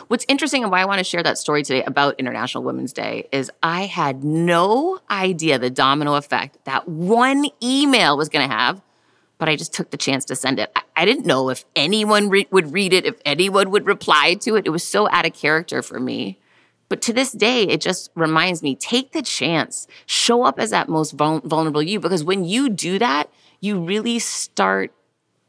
what's 0.08 0.24
interesting 0.26 0.62
and 0.62 0.72
why 0.72 0.80
I 0.80 0.86
want 0.86 0.98
to 0.98 1.04
share 1.04 1.22
that 1.22 1.36
story 1.36 1.62
today 1.62 1.82
about 1.84 2.18
International 2.18 2.64
Women's 2.64 2.94
Day 2.94 3.28
is 3.32 3.50
I 3.62 3.82
had 3.82 4.24
no 4.24 5.00
idea 5.10 5.58
the 5.58 5.70
domino 5.70 6.14
effect 6.14 6.64
that 6.64 6.88
one 6.88 7.46
email 7.62 8.16
was 8.16 8.30
going 8.30 8.48
to 8.48 8.54
have 8.54 8.80
but 9.38 9.48
I 9.48 9.56
just 9.56 9.72
took 9.72 9.90
the 9.90 9.96
chance 9.96 10.24
to 10.26 10.36
send 10.36 10.58
it. 10.58 10.70
I, 10.74 10.82
I 10.96 11.04
didn't 11.04 11.26
know 11.26 11.50
if 11.50 11.64
anyone 11.74 12.28
re- 12.28 12.48
would 12.50 12.72
read 12.72 12.92
it, 12.92 13.04
if 13.04 13.16
anyone 13.24 13.70
would 13.70 13.86
reply 13.86 14.34
to 14.34 14.56
it. 14.56 14.66
It 14.66 14.70
was 14.70 14.84
so 14.84 15.08
out 15.10 15.26
of 15.26 15.34
character 15.34 15.82
for 15.82 16.00
me. 16.00 16.38
But 16.88 17.02
to 17.02 17.12
this 17.12 17.32
day, 17.32 17.64
it 17.64 17.80
just 17.80 18.10
reminds 18.14 18.62
me 18.62 18.76
take 18.76 19.12
the 19.12 19.22
chance, 19.22 19.86
show 20.06 20.44
up 20.44 20.58
as 20.58 20.70
that 20.70 20.88
most 20.88 21.12
vul- 21.12 21.40
vulnerable 21.40 21.82
you, 21.82 21.98
because 21.98 22.22
when 22.22 22.44
you 22.44 22.68
do 22.68 22.98
that, 22.98 23.28
you 23.60 23.80
really 23.80 24.18
start 24.18 24.92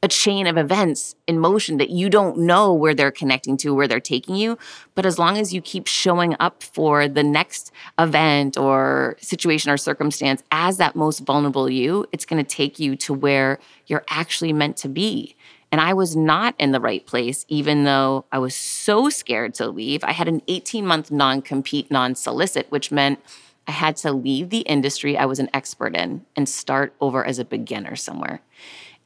a 0.03 0.07
chain 0.07 0.45
of 0.45 0.57
events 0.57 1.15
in 1.27 1.39
motion 1.39 1.77
that 1.77 1.89
you 1.89 2.09
don't 2.09 2.37
know 2.37 2.71
where 2.71 2.93
they're 2.93 3.11
connecting 3.11 3.57
to, 3.57 3.73
where 3.73 3.87
they're 3.87 3.99
taking 3.99 4.35
you. 4.35 4.57
But 4.93 5.05
as 5.05 5.17
long 5.17 5.37
as 5.37 5.53
you 5.53 5.61
keep 5.61 5.87
showing 5.87 6.35
up 6.39 6.61
for 6.61 7.07
the 7.07 7.23
next 7.23 7.71
event 7.97 8.57
or 8.57 9.17
situation 9.19 9.71
or 9.71 9.77
circumstance 9.77 10.43
as 10.51 10.77
that 10.77 10.95
most 10.95 11.19
vulnerable 11.19 11.69
you, 11.69 12.05
it's 12.11 12.25
going 12.25 12.43
to 12.43 12.55
take 12.55 12.79
you 12.79 12.95
to 12.97 13.13
where 13.13 13.59
you're 13.87 14.05
actually 14.07 14.53
meant 14.53 14.77
to 14.77 14.87
be. 14.87 15.35
And 15.71 15.81
I 15.81 15.93
was 15.93 16.15
not 16.15 16.55
in 16.59 16.71
the 16.71 16.79
right 16.79 17.05
place, 17.05 17.45
even 17.49 17.83
though 17.83 18.25
I 18.31 18.39
was 18.39 18.55
so 18.55 19.09
scared 19.09 19.53
to 19.55 19.67
leave. 19.67 20.03
I 20.03 20.11
had 20.11 20.27
an 20.27 20.41
18 20.47 20.85
month 20.85 21.11
non 21.11 21.41
compete, 21.41 21.91
non 21.91 22.15
solicit, 22.15 22.71
which 22.71 22.91
meant 22.91 23.19
I 23.67 23.71
had 23.71 23.97
to 23.97 24.13
leave 24.13 24.49
the 24.49 24.59
industry 24.59 25.17
I 25.17 25.25
was 25.25 25.39
an 25.39 25.49
expert 25.53 25.95
in 25.95 26.25
and 26.37 26.47
start 26.47 26.93
over 27.01 27.25
as 27.25 27.37
a 27.37 27.43
beginner 27.43 27.97
somewhere. 27.97 28.41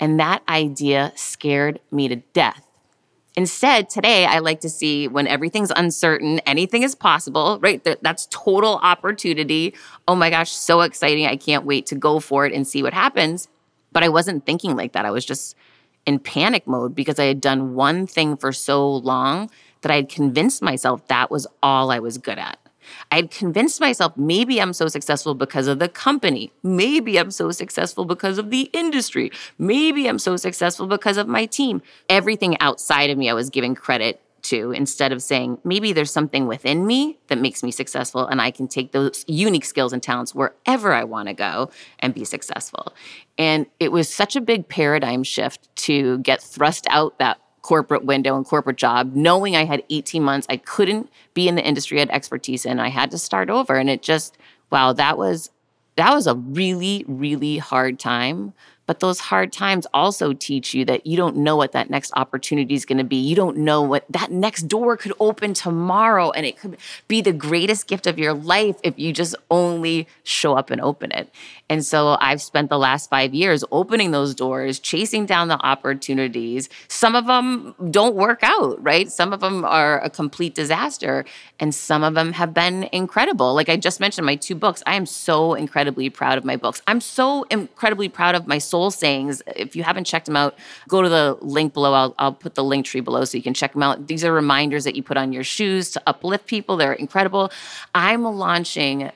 And 0.01 0.19
that 0.19 0.43
idea 0.49 1.13
scared 1.15 1.79
me 1.91 2.09
to 2.09 2.17
death. 2.17 2.67
Instead, 3.37 3.89
today, 3.89 4.25
I 4.25 4.39
like 4.39 4.59
to 4.61 4.69
see 4.69 5.07
when 5.07 5.25
everything's 5.27 5.71
uncertain, 5.73 6.39
anything 6.39 6.83
is 6.83 6.95
possible, 6.95 7.59
right? 7.61 7.81
That's 8.01 8.27
total 8.29 8.79
opportunity. 8.83 9.73
Oh 10.09 10.15
my 10.15 10.29
gosh, 10.29 10.51
so 10.51 10.81
exciting. 10.81 11.27
I 11.27 11.37
can't 11.37 11.63
wait 11.63 11.85
to 11.85 11.95
go 11.95 12.19
for 12.19 12.45
it 12.45 12.51
and 12.51 12.67
see 12.67 12.83
what 12.83 12.93
happens. 12.93 13.47
But 13.93 14.03
I 14.03 14.09
wasn't 14.09 14.45
thinking 14.45 14.75
like 14.75 14.91
that. 14.93 15.05
I 15.05 15.11
was 15.11 15.23
just 15.23 15.55
in 16.05 16.19
panic 16.19 16.67
mode 16.67 16.95
because 16.95 17.19
I 17.19 17.25
had 17.25 17.39
done 17.39 17.75
one 17.75 18.07
thing 18.07 18.35
for 18.35 18.51
so 18.51 18.89
long 18.89 19.49
that 19.81 19.91
I 19.91 19.95
had 19.95 20.09
convinced 20.09 20.61
myself 20.61 21.07
that 21.07 21.31
was 21.31 21.47
all 21.61 21.91
I 21.91 21.99
was 21.99 22.17
good 22.17 22.39
at. 22.39 22.57
I 23.11 23.17
had 23.17 23.31
convinced 23.31 23.79
myself 23.79 24.15
maybe 24.17 24.61
I'm 24.61 24.73
so 24.73 24.87
successful 24.87 25.33
because 25.33 25.67
of 25.67 25.79
the 25.79 25.89
company. 25.89 26.51
Maybe 26.63 27.17
I'm 27.17 27.31
so 27.31 27.51
successful 27.51 28.05
because 28.05 28.37
of 28.37 28.49
the 28.49 28.69
industry. 28.73 29.31
Maybe 29.57 30.07
I'm 30.07 30.19
so 30.19 30.37
successful 30.37 30.87
because 30.87 31.17
of 31.17 31.27
my 31.27 31.45
team. 31.45 31.81
Everything 32.09 32.59
outside 32.59 33.09
of 33.09 33.17
me, 33.17 33.29
I 33.29 33.33
was 33.33 33.49
giving 33.49 33.75
credit 33.75 34.21
to 34.43 34.71
instead 34.71 35.11
of 35.11 35.21
saying 35.21 35.57
maybe 35.63 35.93
there's 35.93 36.11
something 36.11 36.47
within 36.47 36.85
me 36.85 37.17
that 37.27 37.37
makes 37.37 37.63
me 37.63 37.71
successful 37.71 38.25
and 38.25 38.41
I 38.41 38.51
can 38.51 38.67
take 38.67 38.91
those 38.91 39.23
unique 39.27 39.65
skills 39.65 39.93
and 39.93 40.01
talents 40.01 40.33
wherever 40.33 40.93
I 40.93 41.03
want 41.03 41.27
to 41.27 41.33
go 41.33 41.69
and 41.99 42.13
be 42.13 42.25
successful. 42.25 42.93
And 43.37 43.65
it 43.79 43.91
was 43.91 44.13
such 44.13 44.35
a 44.35 44.41
big 44.41 44.67
paradigm 44.67 45.23
shift 45.23 45.73
to 45.77 46.19
get 46.19 46.41
thrust 46.41 46.87
out 46.89 47.19
that 47.19 47.39
corporate 47.61 48.03
window 48.05 48.35
and 48.35 48.45
corporate 48.45 48.77
job, 48.77 49.13
knowing 49.15 49.55
I 49.55 49.65
had 49.65 49.83
18 49.89 50.23
months, 50.23 50.47
I 50.49 50.57
couldn't 50.57 51.09
be 51.33 51.47
in 51.47 51.55
the 51.55 51.63
industry 51.63 51.97
I 51.97 52.01
had 52.01 52.09
expertise 52.09 52.65
in. 52.65 52.79
I 52.79 52.89
had 52.89 53.11
to 53.11 53.17
start 53.17 53.49
over. 53.49 53.75
And 53.75 53.89
it 53.89 54.01
just, 54.01 54.37
wow, 54.71 54.93
that 54.93 55.17
was 55.17 55.51
that 55.97 56.13
was 56.13 56.25
a 56.25 56.35
really, 56.35 57.03
really 57.07 57.57
hard 57.57 57.99
time. 57.99 58.53
But 58.87 58.99
those 58.99 59.19
hard 59.19 59.53
times 59.53 59.87
also 59.93 60.33
teach 60.33 60.73
you 60.73 60.83
that 60.85 61.05
you 61.05 61.15
don't 61.15 61.37
know 61.37 61.55
what 61.55 61.71
that 61.71 61.89
next 61.89 62.11
opportunity 62.15 62.73
is 62.73 62.85
going 62.85 62.97
to 62.97 63.03
be. 63.03 63.15
You 63.15 63.35
don't 63.35 63.57
know 63.57 63.81
what 63.81 64.05
that 64.09 64.31
next 64.31 64.63
door 64.63 64.97
could 64.97 65.13
open 65.19 65.53
tomorrow. 65.53 66.31
And 66.31 66.45
it 66.45 66.59
could 66.59 66.77
be 67.07 67.21
the 67.21 67.31
greatest 67.31 67.87
gift 67.87 68.07
of 68.07 68.19
your 68.19 68.33
life 68.33 68.75
if 68.83 68.97
you 68.99 69.13
just 69.13 69.35
only 69.49 70.07
show 70.23 70.57
up 70.57 70.71
and 70.71 70.81
open 70.81 71.11
it. 71.11 71.29
And 71.69 71.85
so 71.85 72.17
I've 72.19 72.41
spent 72.41 72.69
the 72.69 72.77
last 72.77 73.09
five 73.09 73.33
years 73.33 73.63
opening 73.71 74.11
those 74.11 74.35
doors, 74.35 74.77
chasing 74.77 75.25
down 75.25 75.47
the 75.47 75.57
opportunities. 75.57 76.67
Some 76.89 77.15
of 77.15 77.27
them 77.27 77.73
don't 77.91 78.13
work 78.13 78.39
out, 78.43 78.83
right? 78.83 79.09
Some 79.09 79.31
of 79.31 79.39
them 79.39 79.63
are 79.63 80.01
a 80.01 80.09
complete 80.09 80.53
disaster, 80.53 81.23
and 81.61 81.73
some 81.73 82.03
of 82.03 82.13
them 82.13 82.33
have 82.33 82.53
been 82.53 82.89
incredible. 82.91 83.53
Like 83.53 83.69
I 83.69 83.77
just 83.77 84.01
mentioned, 84.01 84.25
my 84.25 84.35
two 84.35 84.53
books, 84.53 84.83
I 84.85 84.95
am 84.95 85.05
so 85.05 85.53
incredibly 85.53 86.09
proud 86.09 86.37
of 86.37 86.43
my 86.43 86.57
books. 86.57 86.81
I'm 86.87 86.99
so 86.99 87.43
incredibly 87.43 88.09
proud 88.09 88.35
of 88.35 88.47
my 88.47 88.57
soul 88.71 88.89
sayings. 88.89 89.43
If 89.55 89.75
you 89.75 89.83
haven't 89.83 90.05
checked 90.05 90.25
them 90.25 90.35
out, 90.35 90.57
go 90.87 91.01
to 91.01 91.09
the 91.09 91.37
link 91.41 91.73
below. 91.73 91.93
I'll, 91.93 92.15
I'll 92.17 92.33
put 92.33 92.55
the 92.55 92.63
Linktree 92.63 93.03
below 93.03 93.25
so 93.25 93.37
you 93.37 93.43
can 93.43 93.53
check 93.53 93.73
them 93.73 93.83
out. 93.83 94.07
These 94.07 94.23
are 94.25 94.33
reminders 94.33 94.85
that 94.85 94.95
you 94.95 95.03
put 95.03 95.17
on 95.17 95.31
your 95.33 95.43
shoes 95.43 95.91
to 95.91 96.01
uplift 96.07 96.47
people. 96.47 96.77
They're 96.77 96.93
incredible. 96.93 97.51
I'm 97.93 98.23
launching 98.23 99.11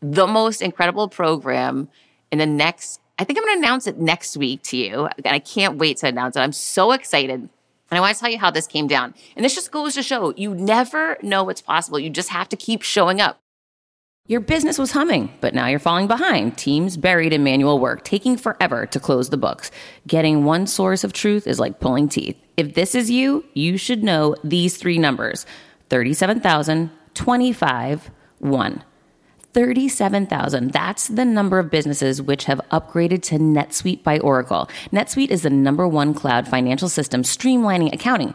the 0.00 0.26
most 0.26 0.62
incredible 0.62 1.08
program 1.08 1.88
in 2.30 2.38
the 2.38 2.46
next, 2.46 3.00
I 3.18 3.24
think 3.24 3.38
I'm 3.38 3.44
going 3.44 3.56
to 3.56 3.66
announce 3.66 3.86
it 3.86 3.98
next 3.98 4.36
week 4.36 4.62
to 4.64 4.76
you. 4.76 5.08
And 5.24 5.34
I 5.34 5.38
can't 5.38 5.78
wait 5.78 5.98
to 5.98 6.06
announce 6.06 6.36
it. 6.36 6.40
I'm 6.40 6.52
so 6.52 6.92
excited. 6.92 7.40
And 7.40 7.98
I 7.98 8.00
want 8.00 8.14
to 8.14 8.20
tell 8.20 8.30
you 8.30 8.38
how 8.38 8.50
this 8.50 8.66
came 8.66 8.86
down. 8.86 9.14
And 9.36 9.44
this 9.44 9.54
just 9.54 9.70
goes 9.70 9.94
to 9.94 10.02
show 10.02 10.32
you 10.36 10.54
never 10.54 11.18
know 11.22 11.44
what's 11.44 11.60
possible. 11.60 11.98
You 11.98 12.10
just 12.10 12.30
have 12.30 12.48
to 12.48 12.56
keep 12.56 12.82
showing 12.82 13.20
up. 13.20 13.41
Your 14.28 14.40
business 14.40 14.78
was 14.78 14.92
humming, 14.92 15.36
but 15.40 15.52
now 15.52 15.66
you're 15.66 15.80
falling 15.80 16.06
behind. 16.06 16.56
Teams 16.56 16.96
buried 16.96 17.32
in 17.32 17.42
manual 17.42 17.80
work, 17.80 18.04
taking 18.04 18.36
forever 18.36 18.86
to 18.86 19.00
close 19.00 19.30
the 19.30 19.36
books. 19.36 19.72
Getting 20.06 20.44
one 20.44 20.68
source 20.68 21.02
of 21.02 21.12
truth 21.12 21.48
is 21.48 21.58
like 21.58 21.80
pulling 21.80 22.08
teeth. 22.08 22.36
If 22.56 22.74
this 22.74 22.94
is 22.94 23.10
you, 23.10 23.44
you 23.52 23.76
should 23.76 24.04
know 24.04 24.36
these 24.44 24.76
three 24.76 24.96
numbers 24.96 25.44
37,000, 25.88 26.92
25, 27.14 28.10
1. 28.38 28.84
37,000. 29.54 30.70
That's 30.70 31.08
the 31.08 31.24
number 31.24 31.58
of 31.58 31.70
businesses 31.70 32.22
which 32.22 32.44
have 32.44 32.60
upgraded 32.70 33.22
to 33.24 33.38
NetSuite 33.38 34.04
by 34.04 34.20
Oracle. 34.20 34.70
NetSuite 34.92 35.30
is 35.30 35.42
the 35.42 35.50
number 35.50 35.86
one 35.86 36.14
cloud 36.14 36.46
financial 36.46 36.88
system 36.88 37.22
streamlining 37.22 37.92
accounting, 37.92 38.34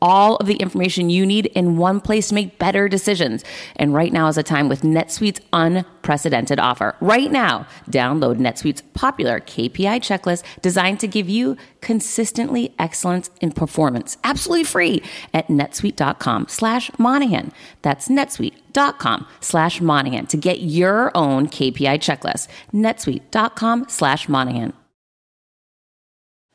all 0.00 0.36
of 0.36 0.46
the 0.46 0.56
information 0.56 1.10
you 1.10 1.26
need 1.26 1.46
in 1.46 1.76
one 1.76 2.00
place 2.00 2.28
to 2.28 2.34
make 2.34 2.58
better 2.58 2.88
decisions. 2.88 3.44
And 3.76 3.94
right 3.94 4.12
now 4.12 4.28
is 4.28 4.38
a 4.38 4.42
time 4.42 4.68
with 4.68 4.82
NetSuite's 4.82 5.40
unprecedented 5.52 6.58
offer. 6.58 6.96
Right 7.00 7.30
now, 7.30 7.66
download 7.90 8.36
NetSuite's 8.36 8.82
popular 8.94 9.40
KPI 9.40 10.00
checklist 10.00 10.42
designed 10.60 11.00
to 11.00 11.08
give 11.08 11.28
you 11.28 11.56
consistently 11.80 12.74
excellence 12.78 13.30
in 13.40 13.52
performance, 13.52 14.18
absolutely 14.24 14.64
free 14.64 15.02
at 15.32 15.48
netsuite.com 15.48 16.48
slash 16.48 16.90
Monahan. 16.98 17.52
That's 17.82 18.08
netsuite.com 18.08 19.26
slash 19.40 19.80
Monahan 19.80 20.26
to 20.26 20.36
get 20.36 20.60
your 20.60 21.10
own 21.16 21.48
KPI 21.48 21.98
checklist. 21.98 22.48
netsuite.com 22.72 23.86
slash 23.88 24.28
Monahan. 24.28 24.72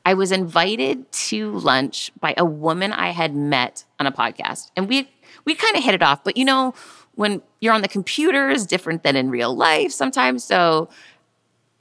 I 0.04 0.14
was 0.14 0.32
invited 0.32 1.10
to 1.12 1.52
lunch 1.52 2.10
by 2.20 2.34
a 2.36 2.44
woman 2.44 2.92
I 2.92 3.10
had 3.10 3.34
met 3.34 3.84
on 4.00 4.06
a 4.06 4.12
podcast. 4.12 4.70
And 4.76 4.88
we 4.88 5.08
we 5.44 5.54
kind 5.54 5.76
of 5.76 5.84
hit 5.84 5.94
it 5.94 6.02
off, 6.02 6.24
but 6.24 6.36
you 6.36 6.44
know, 6.44 6.74
when 7.14 7.42
you're 7.60 7.72
on 7.72 7.82
the 7.82 7.88
computer 7.88 8.50
is 8.50 8.66
different 8.66 9.02
than 9.02 9.16
in 9.16 9.30
real 9.30 9.54
life 9.54 9.92
sometimes. 9.92 10.44
So, 10.44 10.88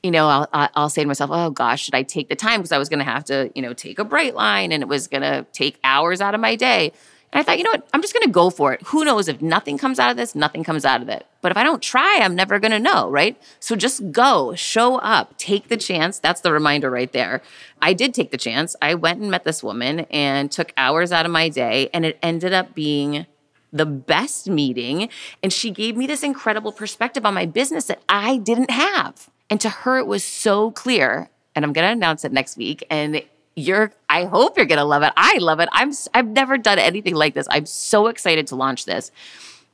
you 0.04 0.12
know, 0.12 0.28
I'll, 0.28 0.70
I'll 0.76 0.90
say 0.90 1.02
to 1.04 1.08
myself, 1.08 1.30
oh 1.32 1.52
gosh, 1.52 1.84
should 1.84 1.96
I 1.96 2.04
take 2.04 2.28
the 2.28 2.36
time? 2.36 2.60
Because 2.60 2.72
I 2.72 2.78
was 2.78 2.90
going 2.90 3.00
to 3.00 3.06
have 3.06 3.24
to, 3.26 3.52
you 3.56 3.62
know, 3.62 3.74
take 3.74 4.00
a 4.00 4.06
Brightline 4.06 4.72
and 4.72 4.84
it 4.84 4.88
was 4.88 5.08
going 5.08 5.22
to 5.22 5.46
take 5.52 5.80
hours 5.84 6.22
out 6.22 6.34
of 6.36 6.42
my 6.42 6.56
day. 6.56 6.92
And 7.34 7.40
I 7.40 7.44
thought, 7.44 7.58
you 7.58 7.64
know 7.64 7.72
what? 7.72 7.88
I'm 7.94 8.02
just 8.02 8.14
going 8.14 8.26
to 8.26 8.32
go 8.32 8.50
for 8.50 8.74
it. 8.74 8.82
Who 8.88 9.06
knows 9.06 9.30
if 9.30 9.42
nothing 9.42 9.78
comes 9.78 10.00
out 10.00 10.12
of 10.12 10.18
this, 10.18 10.36
nothing 10.36 10.64
comes 10.64 10.84
out 10.84 11.02
of 11.02 11.08
it. 11.08 11.26
But 11.42 11.52
if 11.52 11.58
I 11.58 11.64
don't 11.64 11.82
try, 11.82 12.20
I'm 12.22 12.36
never 12.36 12.60
going 12.60 12.72
to 12.72 12.80
know, 12.80 13.10
right? 13.10 13.42
So 13.60 13.76
just 13.76 14.12
go, 14.12 14.54
show 14.56 14.98
up, 14.98 15.38
take 15.38 15.70
the 15.70 15.78
chance. 15.78 16.20
That's 16.20 16.42
the 16.42 16.52
reminder 16.52 16.90
right 16.90 17.12
there. 17.12 17.42
I 17.82 17.94
did 17.94 18.14
take 18.14 18.32
the 18.32 18.38
chance. 18.38 18.76
I 18.82 18.96
went 18.96 19.22
and 19.22 19.32
met 19.32 19.46
this 19.46 19.64
woman 19.64 20.02
and 20.12 20.52
took 20.52 20.74
hours 20.76 21.14
out 21.14 21.26
of 21.26 21.32
my 21.32 21.48
day, 21.48 21.90
and 21.94 22.06
it 22.06 22.20
ended 22.22 22.52
up 22.52 22.76
being 22.76 23.26
the 23.72 23.86
best 23.86 24.50
meeting. 24.50 25.08
And 25.42 25.54
she 25.54 25.72
gave 25.72 25.96
me 25.96 26.08
this 26.08 26.24
incredible 26.24 26.74
perspective 26.74 27.26
on 27.26 27.34
my 27.34 27.46
business 27.46 27.86
that 27.86 28.02
I 28.10 28.38
didn't 28.38 28.72
have. 28.72 29.30
And 29.50 29.62
to 29.62 29.70
her, 29.70 29.98
it 29.98 30.08
was 30.08 30.24
so 30.24 30.72
clear. 30.72 31.30
And 31.56 31.64
I'm 31.64 31.74
going 31.74 31.88
to 31.88 31.92
announce 31.94 32.26
it 32.26 32.34
next 32.34 32.58
week. 32.58 32.86
And 32.90 33.24
you're 33.56 33.92
I 34.10 34.26
hope 34.26 34.58
you're 34.58 34.66
going 34.66 34.80
to 34.80 34.86
love 34.86 35.04
it. 35.04 35.14
I 35.18 35.38
love 35.40 35.60
it. 35.60 35.70
I'm 35.72 35.92
I've 36.14 36.28
never 36.28 36.58
done 36.58 36.80
anything 36.80 37.16
like 37.16 37.34
this. 37.34 37.48
I'm 37.50 37.66
so 37.66 38.08
excited 38.08 38.48
to 38.48 38.56
launch 38.56 38.86
this. 38.86 39.12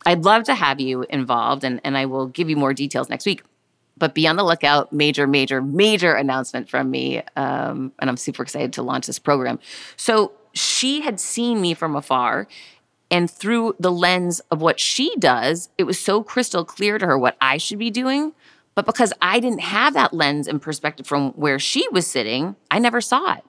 I'd 0.06 0.24
love 0.24 0.44
to 0.46 0.56
have 0.56 0.80
you 0.80 1.04
involved 1.10 1.64
and 1.64 1.82
and 1.84 1.98
I 1.98 2.06
will 2.06 2.28
give 2.28 2.50
you 2.50 2.56
more 2.56 2.74
details 2.74 3.10
next 3.10 3.26
week. 3.26 3.44
But 3.98 4.14
be 4.14 4.28
on 4.28 4.36
the 4.36 4.44
lookout. 4.44 4.94
Major, 4.94 5.26
major, 5.26 5.62
major 5.62 6.14
announcement 6.14 6.70
from 6.70 6.92
me. 6.92 7.24
Um, 7.36 7.92
and 8.00 8.10
I'm 8.10 8.18
super 8.18 8.44
excited 8.44 8.74
to 8.74 8.84
launch 8.84 9.08
this 9.08 9.18
program. 9.18 9.60
So 9.96 10.34
she 10.54 11.02
had 11.02 11.20
seen 11.20 11.62
me 11.62 11.74
from 11.74 11.96
afar. 11.96 12.48
And 13.10 13.32
through 13.32 13.76
the 13.80 13.92
lens 13.92 14.40
of 14.52 14.62
what 14.62 14.80
she 14.80 15.16
does, 15.18 15.70
it 15.78 15.86
was 15.86 15.98
so 15.98 16.24
crystal 16.24 16.66
clear 16.66 16.98
to 16.98 17.06
her 17.06 17.18
what 17.18 17.38
I 17.40 17.58
should 17.58 17.80
be 17.80 17.90
doing. 17.90 18.34
But 18.78 18.86
because 18.86 19.12
I 19.24 19.40
didn't 19.40 19.62
have 19.62 19.96
that 19.96 20.14
lens 20.14 20.48
and 20.48 20.62
perspective 20.62 21.08
from 21.08 21.32
where 21.32 21.58
she 21.58 21.88
was 21.92 22.06
sitting, 22.06 22.56
I 22.70 22.78
never 22.78 23.02
saw 23.02 23.34
it. 23.34 23.44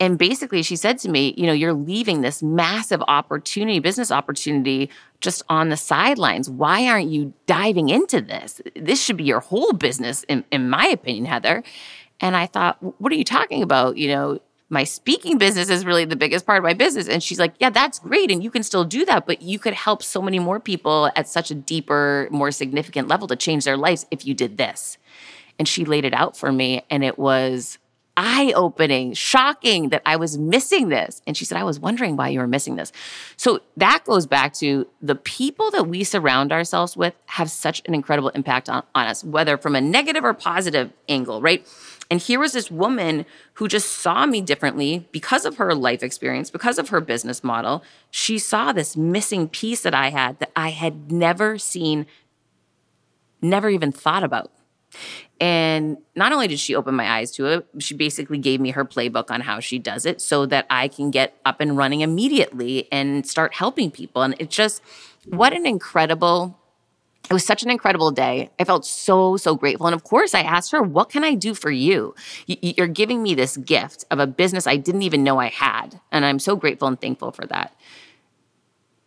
And 0.00 0.16
basically, 0.16 0.62
she 0.62 0.76
said 0.76 0.98
to 1.00 1.10
me, 1.10 1.34
You 1.36 1.44
know, 1.44 1.52
you're 1.52 1.74
leaving 1.74 2.22
this 2.22 2.42
massive 2.42 3.02
opportunity, 3.06 3.80
business 3.80 4.10
opportunity, 4.10 4.88
just 5.20 5.42
on 5.50 5.68
the 5.68 5.76
sidelines. 5.76 6.48
Why 6.48 6.86
aren't 6.88 7.10
you 7.10 7.34
diving 7.44 7.90
into 7.90 8.22
this? 8.22 8.62
This 8.74 9.02
should 9.02 9.18
be 9.18 9.24
your 9.24 9.40
whole 9.40 9.74
business, 9.74 10.22
in, 10.22 10.42
in 10.50 10.70
my 10.70 10.86
opinion, 10.86 11.26
Heather. 11.26 11.62
And 12.18 12.34
I 12.34 12.46
thought, 12.46 12.78
What 12.98 13.12
are 13.12 13.16
you 13.16 13.24
talking 13.24 13.62
about? 13.62 13.98
You 13.98 14.08
know, 14.08 14.40
my 14.68 14.84
speaking 14.84 15.38
business 15.38 15.68
is 15.70 15.84
really 15.84 16.04
the 16.04 16.16
biggest 16.16 16.44
part 16.44 16.58
of 16.58 16.64
my 16.64 16.74
business. 16.74 17.08
And 17.08 17.22
she's 17.22 17.38
like, 17.38 17.54
Yeah, 17.60 17.70
that's 17.70 17.98
great. 17.98 18.30
And 18.30 18.42
you 18.42 18.50
can 18.50 18.62
still 18.62 18.84
do 18.84 19.04
that, 19.04 19.26
but 19.26 19.42
you 19.42 19.58
could 19.58 19.74
help 19.74 20.02
so 20.02 20.20
many 20.20 20.38
more 20.38 20.58
people 20.58 21.10
at 21.14 21.28
such 21.28 21.50
a 21.50 21.54
deeper, 21.54 22.28
more 22.30 22.50
significant 22.50 23.08
level 23.08 23.28
to 23.28 23.36
change 23.36 23.64
their 23.64 23.76
lives 23.76 24.06
if 24.10 24.26
you 24.26 24.34
did 24.34 24.58
this. 24.58 24.98
And 25.58 25.66
she 25.66 25.84
laid 25.84 26.04
it 26.04 26.14
out 26.14 26.36
for 26.36 26.52
me. 26.52 26.82
And 26.90 27.04
it 27.04 27.18
was 27.18 27.78
eye 28.16 28.52
opening, 28.56 29.12
shocking 29.12 29.90
that 29.90 30.02
I 30.06 30.16
was 30.16 30.38
missing 30.38 30.88
this. 30.88 31.20
And 31.26 31.36
she 31.36 31.44
said, 31.44 31.58
I 31.58 31.64
was 31.64 31.78
wondering 31.78 32.16
why 32.16 32.28
you 32.28 32.40
were 32.40 32.46
missing 32.46 32.76
this. 32.76 32.90
So 33.36 33.60
that 33.76 34.04
goes 34.04 34.26
back 34.26 34.54
to 34.54 34.86
the 35.02 35.14
people 35.14 35.70
that 35.72 35.86
we 35.86 36.02
surround 36.02 36.50
ourselves 36.50 36.96
with 36.96 37.14
have 37.26 37.50
such 37.50 37.82
an 37.86 37.94
incredible 37.94 38.30
impact 38.30 38.70
on, 38.70 38.84
on 38.94 39.06
us, 39.06 39.22
whether 39.22 39.58
from 39.58 39.76
a 39.76 39.80
negative 39.80 40.24
or 40.24 40.32
positive 40.32 40.90
angle, 41.08 41.42
right? 41.42 41.66
And 42.10 42.20
here 42.20 42.38
was 42.38 42.52
this 42.52 42.70
woman 42.70 43.26
who 43.54 43.68
just 43.68 43.90
saw 43.90 44.26
me 44.26 44.40
differently 44.40 45.08
because 45.12 45.44
of 45.44 45.56
her 45.56 45.74
life 45.74 46.02
experience, 46.02 46.50
because 46.50 46.78
of 46.78 46.90
her 46.90 47.00
business 47.00 47.42
model. 47.42 47.82
She 48.10 48.38
saw 48.38 48.72
this 48.72 48.96
missing 48.96 49.48
piece 49.48 49.82
that 49.82 49.94
I 49.94 50.10
had 50.10 50.38
that 50.38 50.52
I 50.54 50.70
had 50.70 51.10
never 51.10 51.58
seen, 51.58 52.06
never 53.42 53.68
even 53.68 53.90
thought 53.90 54.22
about. 54.22 54.52
And 55.40 55.98
not 56.14 56.32
only 56.32 56.48
did 56.48 56.58
she 56.58 56.74
open 56.74 56.94
my 56.94 57.18
eyes 57.18 57.30
to 57.32 57.46
it, 57.46 57.66
she 57.78 57.94
basically 57.94 58.38
gave 58.38 58.60
me 58.60 58.70
her 58.70 58.84
playbook 58.84 59.30
on 59.30 59.42
how 59.42 59.60
she 59.60 59.78
does 59.78 60.06
it 60.06 60.20
so 60.20 60.46
that 60.46 60.66
I 60.70 60.88
can 60.88 61.10
get 61.10 61.36
up 61.44 61.60
and 61.60 61.76
running 61.76 62.00
immediately 62.00 62.88
and 62.90 63.26
start 63.26 63.54
helping 63.54 63.90
people. 63.90 64.22
And 64.22 64.34
it's 64.38 64.54
just 64.54 64.80
what 65.26 65.52
an 65.52 65.66
incredible 65.66 66.58
it 67.28 67.32
was 67.32 67.44
such 67.44 67.62
an 67.62 67.70
incredible 67.70 68.10
day. 68.10 68.50
I 68.58 68.64
felt 68.64 68.84
so, 68.84 69.36
so 69.36 69.56
grateful. 69.56 69.86
And 69.86 69.94
of 69.94 70.04
course, 70.04 70.34
I 70.34 70.40
asked 70.40 70.72
her, 70.72 70.82
What 70.82 71.10
can 71.10 71.24
I 71.24 71.34
do 71.34 71.54
for 71.54 71.70
you? 71.70 72.14
You're 72.46 72.86
giving 72.86 73.22
me 73.22 73.34
this 73.34 73.56
gift 73.56 74.04
of 74.10 74.18
a 74.18 74.26
business 74.26 74.66
I 74.66 74.76
didn't 74.76 75.02
even 75.02 75.24
know 75.24 75.38
I 75.38 75.48
had. 75.48 76.00
And 76.12 76.24
I'm 76.24 76.38
so 76.38 76.56
grateful 76.56 76.88
and 76.88 77.00
thankful 77.00 77.32
for 77.32 77.46
that. 77.46 77.74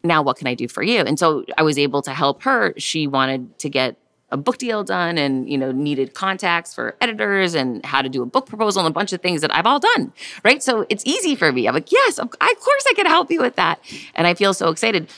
Now, 0.04 0.22
what 0.22 0.38
can 0.38 0.48
I 0.48 0.54
do 0.54 0.68
for 0.68 0.84
you? 0.84 1.02
And 1.02 1.20
so 1.20 1.46
I 1.58 1.64
was 1.64 1.78
able 1.78 2.02
to 2.04 2.14
help 2.14 2.44
her. 2.44 2.74
She 2.78 3.08
wanted 3.08 3.58
to 3.60 3.70
get 3.70 3.98
a 4.32 4.38
book 4.38 4.58
deal 4.58 4.84
done 4.84 5.18
and 5.18 5.50
you 5.50 5.58
know 5.58 5.72
needed 5.72 6.14
contacts 6.14 6.74
for 6.74 6.96
editors 7.02 7.56
and 7.56 7.84
how 7.86 8.02
to 8.02 8.10
do 8.10 8.22
a 8.22 8.26
book 8.26 8.46
proposal 8.46 8.86
and 8.86 8.92
a 8.92 8.94
bunch 8.94 9.14
of 9.14 9.22
things 9.22 9.42
that 9.42 9.54
I've 9.56 9.66
all 9.66 9.80
done 9.80 10.14
right 10.44 10.62
so 10.62 10.86
it's 10.90 11.04
easy 11.06 11.36
for 11.36 11.52
me 11.52 11.68
I'm 11.68 11.74
like 11.74 11.92
yes 11.92 12.20
of 12.20 12.30
course 12.30 12.86
I 12.90 12.94
can 12.96 13.06
help 13.08 13.32
you 13.32 13.42
with 13.42 13.56
that 13.56 13.80
and 14.16 14.28
I 14.28 14.34
feel 14.34 14.54
so 14.54 14.70
excited 14.70 15.10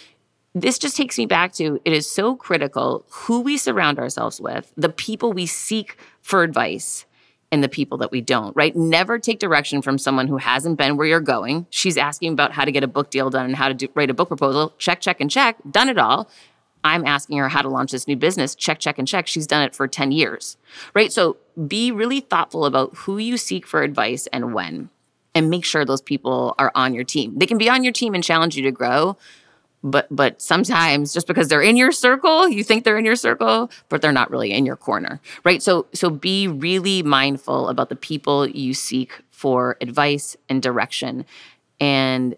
this 0.53 0.77
just 0.77 0.97
takes 0.97 1.17
me 1.17 1.25
back 1.25 1.53
to 1.53 1.79
it 1.85 1.93
is 1.93 2.09
so 2.09 2.35
critical 2.35 3.05
who 3.09 3.41
we 3.41 3.57
surround 3.57 3.99
ourselves 3.99 4.41
with, 4.41 4.71
the 4.75 4.89
people 4.89 5.33
we 5.33 5.45
seek 5.45 5.97
for 6.21 6.43
advice, 6.43 7.05
and 7.51 7.63
the 7.63 7.69
people 7.69 7.97
that 7.97 8.11
we 8.11 8.21
don't, 8.21 8.55
right? 8.55 8.75
Never 8.75 9.19
take 9.19 9.39
direction 9.39 9.81
from 9.81 9.97
someone 9.97 10.27
who 10.27 10.37
hasn't 10.37 10.77
been 10.77 10.95
where 10.95 11.05
you're 11.05 11.19
going. 11.19 11.67
She's 11.69 11.97
asking 11.97 12.31
about 12.31 12.53
how 12.53 12.63
to 12.63 12.71
get 12.71 12.83
a 12.83 12.87
book 12.87 13.09
deal 13.09 13.29
done 13.29 13.45
and 13.45 13.55
how 13.55 13.67
to 13.67 13.73
do, 13.73 13.89
write 13.93 14.09
a 14.09 14.13
book 14.13 14.29
proposal. 14.29 14.73
Check, 14.77 15.01
check, 15.01 15.19
and 15.19 15.29
check. 15.29 15.57
Done 15.69 15.89
it 15.89 15.97
all. 15.97 16.29
I'm 16.83 17.05
asking 17.05 17.37
her 17.37 17.49
how 17.49 17.61
to 17.61 17.69
launch 17.69 17.91
this 17.91 18.07
new 18.07 18.15
business. 18.15 18.55
Check, 18.55 18.79
check, 18.79 18.97
and 18.97 19.07
check. 19.07 19.27
She's 19.27 19.45
done 19.45 19.63
it 19.63 19.75
for 19.75 19.87
10 19.87 20.11
years, 20.11 20.57
right? 20.95 21.11
So 21.11 21.37
be 21.67 21.91
really 21.91 22.21
thoughtful 22.21 22.65
about 22.65 22.95
who 22.95 23.17
you 23.17 23.37
seek 23.37 23.67
for 23.67 23.83
advice 23.83 24.27
and 24.27 24.53
when, 24.53 24.89
and 25.35 25.49
make 25.49 25.65
sure 25.65 25.83
those 25.83 26.01
people 26.01 26.55
are 26.57 26.71
on 26.73 26.93
your 26.93 27.03
team. 27.03 27.37
They 27.37 27.45
can 27.45 27.57
be 27.57 27.69
on 27.69 27.83
your 27.83 27.93
team 27.93 28.15
and 28.15 28.23
challenge 28.23 28.55
you 28.55 28.63
to 28.63 28.71
grow, 28.71 29.17
but 29.83 30.07
but 30.11 30.41
sometimes 30.41 31.13
just 31.13 31.27
because 31.27 31.47
they're 31.47 31.61
in 31.61 31.75
your 31.75 31.91
circle 31.91 32.47
you 32.47 32.63
think 32.63 32.83
they're 32.83 32.97
in 32.97 33.05
your 33.05 33.15
circle 33.15 33.71
but 33.89 34.01
they're 34.01 34.11
not 34.11 34.29
really 34.29 34.51
in 34.51 34.65
your 34.65 34.75
corner 34.75 35.19
right? 35.43 35.61
So 35.63 35.87
so 35.93 36.09
be 36.09 36.47
really 36.47 37.03
mindful 37.03 37.69
about 37.69 37.89
the 37.89 37.95
people 37.95 38.47
you 38.47 38.73
seek 38.73 39.21
for 39.29 39.77
advice 39.81 40.37
and 40.49 40.61
direction 40.61 41.25
and 41.79 42.35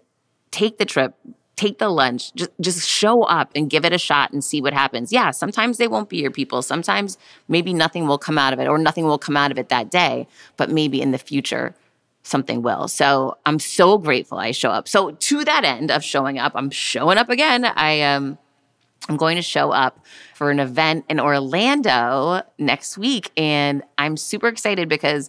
take 0.50 0.78
the 0.78 0.84
trip 0.84 1.14
take 1.56 1.78
the 1.78 1.88
lunch 1.88 2.34
just 2.34 2.50
just 2.60 2.88
show 2.88 3.22
up 3.22 3.50
and 3.54 3.70
give 3.70 3.84
it 3.84 3.92
a 3.92 3.98
shot 3.98 4.32
and 4.32 4.42
see 4.42 4.60
what 4.60 4.72
happens. 4.72 5.12
Yeah 5.12 5.30
sometimes 5.30 5.76
they 5.76 5.88
won't 5.88 6.08
be 6.08 6.18
your 6.18 6.30
people. 6.30 6.62
Sometimes 6.62 7.18
maybe 7.46 7.72
nothing 7.72 8.06
will 8.06 8.18
come 8.18 8.38
out 8.38 8.52
of 8.52 8.58
it 8.58 8.66
or 8.66 8.78
nothing 8.78 9.04
will 9.04 9.18
come 9.18 9.36
out 9.36 9.50
of 9.50 9.58
it 9.58 9.68
that 9.68 9.90
day 9.90 10.26
but 10.56 10.70
maybe 10.70 11.02
in 11.02 11.10
the 11.10 11.18
future 11.18 11.74
something 12.24 12.62
will. 12.62 12.88
So 12.88 13.36
I'm 13.46 13.58
so 13.60 13.98
grateful 13.98 14.38
I 14.38 14.50
show 14.50 14.70
up. 14.70 14.88
So 14.88 15.12
to 15.12 15.44
that 15.44 15.64
end 15.64 15.90
of 15.90 16.02
showing 16.02 16.38
up, 16.38 16.52
I'm 16.56 16.70
showing 16.70 17.18
up 17.18 17.28
again. 17.28 17.64
I 17.64 17.92
am 17.92 18.24
um, 18.24 18.38
I'm 19.08 19.18
going 19.18 19.36
to 19.36 19.42
show 19.42 19.70
up 19.70 20.00
for 20.34 20.50
an 20.50 20.58
event 20.58 21.04
in 21.10 21.20
Orlando 21.20 22.40
next 22.58 22.96
week 22.96 23.30
and 23.36 23.82
I'm 23.98 24.16
super 24.16 24.48
excited 24.48 24.88
because 24.88 25.28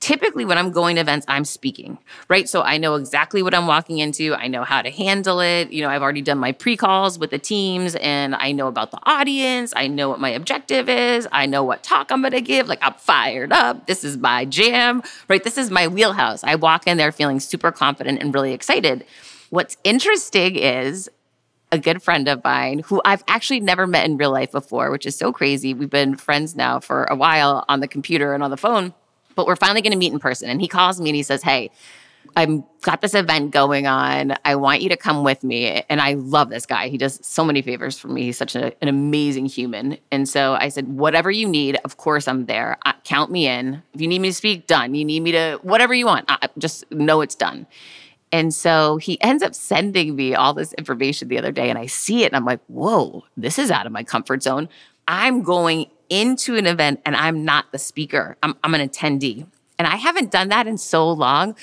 typically 0.00 0.46
when 0.46 0.56
I'm 0.56 0.70
going 0.70 0.96
to 0.96 1.02
events, 1.02 1.26
I'm 1.28 1.44
speaking, 1.44 1.98
right? 2.28 2.48
So 2.48 2.62
I 2.62 2.78
know 2.78 2.94
exactly 2.94 3.42
what 3.42 3.54
I'm 3.54 3.66
walking 3.66 3.98
into. 3.98 4.34
I 4.34 4.48
know 4.48 4.64
how 4.64 4.82
to 4.82 4.90
handle 4.90 5.40
it. 5.40 5.70
You 5.70 5.82
know, 5.82 5.90
I've 5.90 6.02
already 6.02 6.22
done 6.22 6.38
my 6.38 6.52
pre 6.52 6.76
calls 6.76 7.18
with 7.18 7.30
the 7.30 7.38
teams 7.38 7.94
and 7.96 8.34
I 8.34 8.52
know 8.52 8.66
about 8.66 8.90
the 8.90 8.98
audience. 9.04 9.72
I 9.76 9.86
know 9.86 10.08
what 10.08 10.18
my 10.18 10.30
objective 10.30 10.88
is. 10.88 11.28
I 11.30 11.46
know 11.46 11.62
what 11.62 11.82
talk 11.82 12.10
I'm 12.10 12.22
going 12.22 12.32
to 12.32 12.40
give. 12.40 12.66
Like, 12.66 12.80
I'm 12.82 12.94
fired 12.94 13.52
up. 13.52 13.86
This 13.86 14.02
is 14.02 14.16
my 14.16 14.46
jam, 14.46 15.02
right? 15.28 15.44
This 15.44 15.58
is 15.58 15.70
my 15.70 15.86
wheelhouse. 15.86 16.42
I 16.42 16.54
walk 16.54 16.86
in 16.86 16.96
there 16.96 17.12
feeling 17.12 17.38
super 17.38 17.70
confident 17.70 18.20
and 18.22 18.34
really 18.34 18.52
excited. 18.52 19.04
What's 19.50 19.76
interesting 19.84 20.56
is 20.56 21.10
a 21.72 21.78
good 21.78 22.02
friend 22.02 22.26
of 22.26 22.42
mine 22.42 22.80
who 22.80 23.00
I've 23.04 23.22
actually 23.28 23.60
never 23.60 23.86
met 23.86 24.04
in 24.06 24.16
real 24.16 24.32
life 24.32 24.50
before, 24.50 24.90
which 24.90 25.06
is 25.06 25.16
so 25.16 25.32
crazy. 25.32 25.74
We've 25.74 25.90
been 25.90 26.16
friends 26.16 26.56
now 26.56 26.80
for 26.80 27.04
a 27.04 27.14
while 27.14 27.64
on 27.68 27.80
the 27.80 27.86
computer 27.86 28.34
and 28.34 28.42
on 28.42 28.50
the 28.50 28.56
phone 28.56 28.94
but 29.34 29.46
we're 29.46 29.56
finally 29.56 29.82
going 29.82 29.92
to 29.92 29.98
meet 29.98 30.12
in 30.12 30.18
person. 30.18 30.48
And 30.48 30.60
he 30.60 30.68
calls 30.68 31.00
me 31.00 31.10
and 31.10 31.16
he 31.16 31.22
says, 31.22 31.42
Hey, 31.42 31.70
I've 32.36 32.62
got 32.82 33.00
this 33.00 33.14
event 33.14 33.50
going 33.50 33.86
on. 33.86 34.34
I 34.44 34.54
want 34.54 34.82
you 34.82 34.88
to 34.90 34.96
come 34.96 35.24
with 35.24 35.42
me. 35.42 35.82
And 35.88 36.00
I 36.00 36.14
love 36.14 36.50
this 36.50 36.66
guy. 36.66 36.88
He 36.88 36.98
does 36.98 37.18
so 37.22 37.44
many 37.44 37.62
favors 37.62 37.98
for 37.98 38.08
me. 38.08 38.22
He's 38.22 38.38
such 38.38 38.54
a, 38.54 38.72
an 38.82 38.88
amazing 38.88 39.46
human. 39.46 39.98
And 40.12 40.28
so 40.28 40.54
I 40.54 40.68
said, 40.68 40.88
whatever 40.88 41.30
you 41.30 41.48
need, 41.48 41.78
of 41.84 41.96
course 41.96 42.28
I'm 42.28 42.46
there. 42.46 42.78
Count 43.04 43.30
me 43.30 43.46
in. 43.46 43.82
If 43.94 44.00
you 44.00 44.08
need 44.08 44.20
me 44.20 44.28
to 44.28 44.34
speak, 44.34 44.66
done. 44.66 44.94
You 44.94 45.04
need 45.04 45.20
me 45.20 45.32
to, 45.32 45.58
whatever 45.62 45.94
you 45.94 46.06
want, 46.06 46.30
just 46.58 46.90
know 46.92 47.20
it's 47.20 47.34
done. 47.34 47.66
And 48.32 48.54
so 48.54 48.98
he 48.98 49.20
ends 49.20 49.42
up 49.42 49.54
sending 49.54 50.14
me 50.14 50.34
all 50.34 50.54
this 50.54 50.72
information 50.74 51.28
the 51.28 51.38
other 51.38 51.50
day. 51.50 51.68
And 51.68 51.78
I 51.78 51.86
see 51.86 52.22
it 52.22 52.26
and 52.26 52.36
I'm 52.36 52.44
like, 52.44 52.60
whoa, 52.68 53.24
this 53.36 53.58
is 53.58 53.70
out 53.70 53.86
of 53.86 53.92
my 53.92 54.04
comfort 54.04 54.42
zone. 54.42 54.68
I'm 55.08 55.42
going 55.42 55.86
into 56.10 56.56
an 56.56 56.66
event 56.66 57.00
and 57.06 57.16
I'm 57.16 57.44
not 57.44 57.72
the 57.72 57.78
speaker, 57.78 58.36
I'm, 58.42 58.56
I'm 58.62 58.74
an 58.74 58.86
attendee. 58.86 59.46
And 59.78 59.86
I 59.88 59.96
haven't 59.96 60.30
done 60.30 60.48
that 60.48 60.66
in 60.66 60.76
so 60.76 61.10
long. 61.10 61.56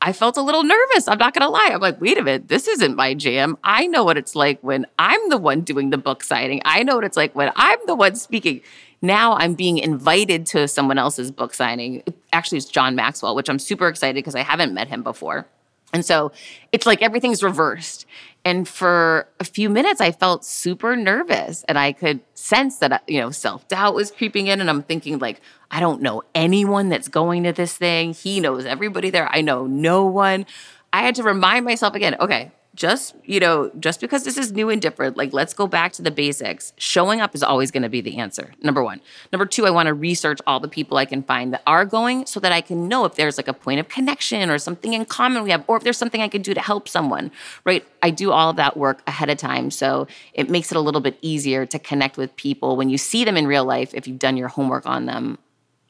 I 0.00 0.12
felt 0.12 0.36
a 0.36 0.42
little 0.42 0.62
nervous. 0.62 1.08
I'm 1.08 1.18
not 1.18 1.34
going 1.34 1.42
to 1.42 1.48
lie. 1.48 1.70
I'm 1.72 1.80
like, 1.80 2.00
wait 2.00 2.16
a 2.18 2.22
minute, 2.22 2.46
this 2.46 2.68
isn't 2.68 2.94
my 2.94 3.14
jam. 3.14 3.58
I 3.64 3.88
know 3.88 4.04
what 4.04 4.16
it's 4.16 4.36
like 4.36 4.60
when 4.62 4.86
I'm 4.96 5.28
the 5.28 5.38
one 5.38 5.62
doing 5.62 5.90
the 5.90 5.98
book 5.98 6.22
signing. 6.22 6.62
I 6.64 6.84
know 6.84 6.94
what 6.94 7.04
it's 7.04 7.16
like 7.16 7.34
when 7.34 7.50
I'm 7.56 7.80
the 7.86 7.96
one 7.96 8.14
speaking. 8.14 8.60
Now 9.02 9.34
I'm 9.34 9.54
being 9.54 9.78
invited 9.78 10.46
to 10.46 10.68
someone 10.68 10.98
else's 10.98 11.32
book 11.32 11.52
signing. 11.52 12.04
Actually, 12.32 12.58
it's 12.58 12.68
John 12.68 12.94
Maxwell, 12.94 13.34
which 13.34 13.50
I'm 13.50 13.58
super 13.58 13.88
excited 13.88 14.14
because 14.14 14.36
I 14.36 14.42
haven't 14.42 14.72
met 14.72 14.86
him 14.86 15.02
before. 15.02 15.46
And 15.92 16.04
so 16.04 16.32
it's 16.70 16.86
like 16.86 17.02
everything's 17.02 17.42
reversed. 17.42 18.06
And 18.48 18.66
for 18.66 19.28
a 19.38 19.44
few 19.44 19.68
minutes, 19.68 20.00
I 20.00 20.10
felt 20.10 20.42
super 20.42 20.96
nervous 20.96 21.64
and 21.68 21.78
I 21.78 21.92
could 21.92 22.20
sense 22.32 22.78
that, 22.78 22.92
uh, 22.92 22.98
you 23.06 23.20
know, 23.20 23.30
self 23.30 23.68
doubt 23.68 23.94
was 23.94 24.10
creeping 24.10 24.46
in. 24.46 24.62
And 24.62 24.70
I'm 24.70 24.82
thinking, 24.82 25.18
like, 25.18 25.42
I 25.70 25.80
don't 25.80 26.00
know 26.00 26.22
anyone 26.34 26.88
that's 26.88 27.08
going 27.08 27.44
to 27.44 27.52
this 27.52 27.76
thing. 27.76 28.14
He 28.14 28.40
knows 28.40 28.64
everybody 28.64 29.10
there. 29.10 29.28
I 29.30 29.42
know 29.42 29.66
no 29.66 30.06
one. 30.06 30.46
I 30.94 31.02
had 31.02 31.14
to 31.16 31.22
remind 31.22 31.66
myself 31.66 31.94
again, 31.94 32.16
okay, 32.18 32.50
just 32.78 33.16
you 33.24 33.40
know 33.40 33.72
just 33.80 34.00
because 34.00 34.22
this 34.22 34.38
is 34.38 34.52
new 34.52 34.70
and 34.70 34.80
different 34.80 35.16
like 35.16 35.32
let's 35.32 35.52
go 35.52 35.66
back 35.66 35.92
to 35.92 36.00
the 36.00 36.12
basics 36.12 36.72
showing 36.76 37.20
up 37.20 37.34
is 37.34 37.42
always 37.42 37.72
going 37.72 37.82
to 37.82 37.88
be 37.88 38.00
the 38.00 38.18
answer 38.18 38.54
number 38.62 38.84
one 38.84 39.00
number 39.32 39.44
two 39.44 39.66
i 39.66 39.70
want 39.70 39.88
to 39.88 39.92
research 39.92 40.38
all 40.46 40.60
the 40.60 40.68
people 40.68 40.96
i 40.96 41.04
can 41.04 41.20
find 41.24 41.52
that 41.52 41.60
are 41.66 41.84
going 41.84 42.24
so 42.24 42.38
that 42.38 42.52
i 42.52 42.60
can 42.60 42.86
know 42.86 43.04
if 43.04 43.16
there's 43.16 43.36
like 43.36 43.48
a 43.48 43.52
point 43.52 43.80
of 43.80 43.88
connection 43.88 44.48
or 44.48 44.58
something 44.58 44.92
in 44.92 45.04
common 45.04 45.42
we 45.42 45.50
have 45.50 45.64
or 45.66 45.76
if 45.76 45.82
there's 45.82 45.98
something 45.98 46.22
i 46.22 46.28
can 46.28 46.40
do 46.40 46.54
to 46.54 46.60
help 46.60 46.88
someone 46.88 47.32
right 47.64 47.84
i 48.00 48.10
do 48.10 48.30
all 48.30 48.50
of 48.50 48.56
that 48.56 48.76
work 48.76 49.02
ahead 49.08 49.28
of 49.28 49.36
time 49.36 49.72
so 49.72 50.06
it 50.32 50.48
makes 50.48 50.70
it 50.70 50.76
a 50.76 50.80
little 50.80 51.00
bit 51.00 51.18
easier 51.20 51.66
to 51.66 51.80
connect 51.80 52.16
with 52.16 52.34
people 52.36 52.76
when 52.76 52.88
you 52.88 52.96
see 52.96 53.24
them 53.24 53.36
in 53.36 53.44
real 53.44 53.64
life 53.64 53.92
if 53.92 54.06
you've 54.06 54.20
done 54.20 54.36
your 54.36 54.48
homework 54.48 54.86
on 54.86 55.06
them 55.06 55.36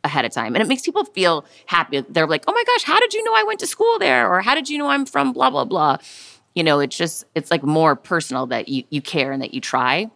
ahead 0.05 0.25
of 0.25 0.31
time. 0.31 0.55
And 0.55 0.63
it 0.63 0.69
makes 0.69 0.83
people 0.83 1.05
feel 1.05 1.45
happy. 1.67 2.01
They're 2.09 2.27
like, 2.27 2.45
oh 2.47 2.53
my 2.53 2.65
gosh, 2.65 2.85
how 2.85 3.01
did 3.01 3.13
you 3.13 3.23
know 3.25 3.35
I 3.35 3.43
went 3.43 3.59
to 3.61 3.67
school 3.67 3.99
there? 3.99 4.33
Or 4.33 4.41
how 4.41 4.55
did 4.55 4.69
you 4.69 4.79
know 4.79 4.89
I'm 4.89 5.05
from 5.05 5.33
blah, 5.33 5.51
blah, 5.51 5.65
blah? 5.65 5.99
You 6.59 6.65
know, 6.65 6.81
it's 6.81 6.97
just 6.97 7.25
it's 7.37 7.53
like 7.53 7.63
more 7.63 7.95
personal 7.95 8.49
that 8.49 8.69
you 8.69 8.83
you 8.91 9.01
care 9.01 9.31
and 9.31 9.41
that 9.43 9.55
you 9.55 9.61
try. 9.61 10.11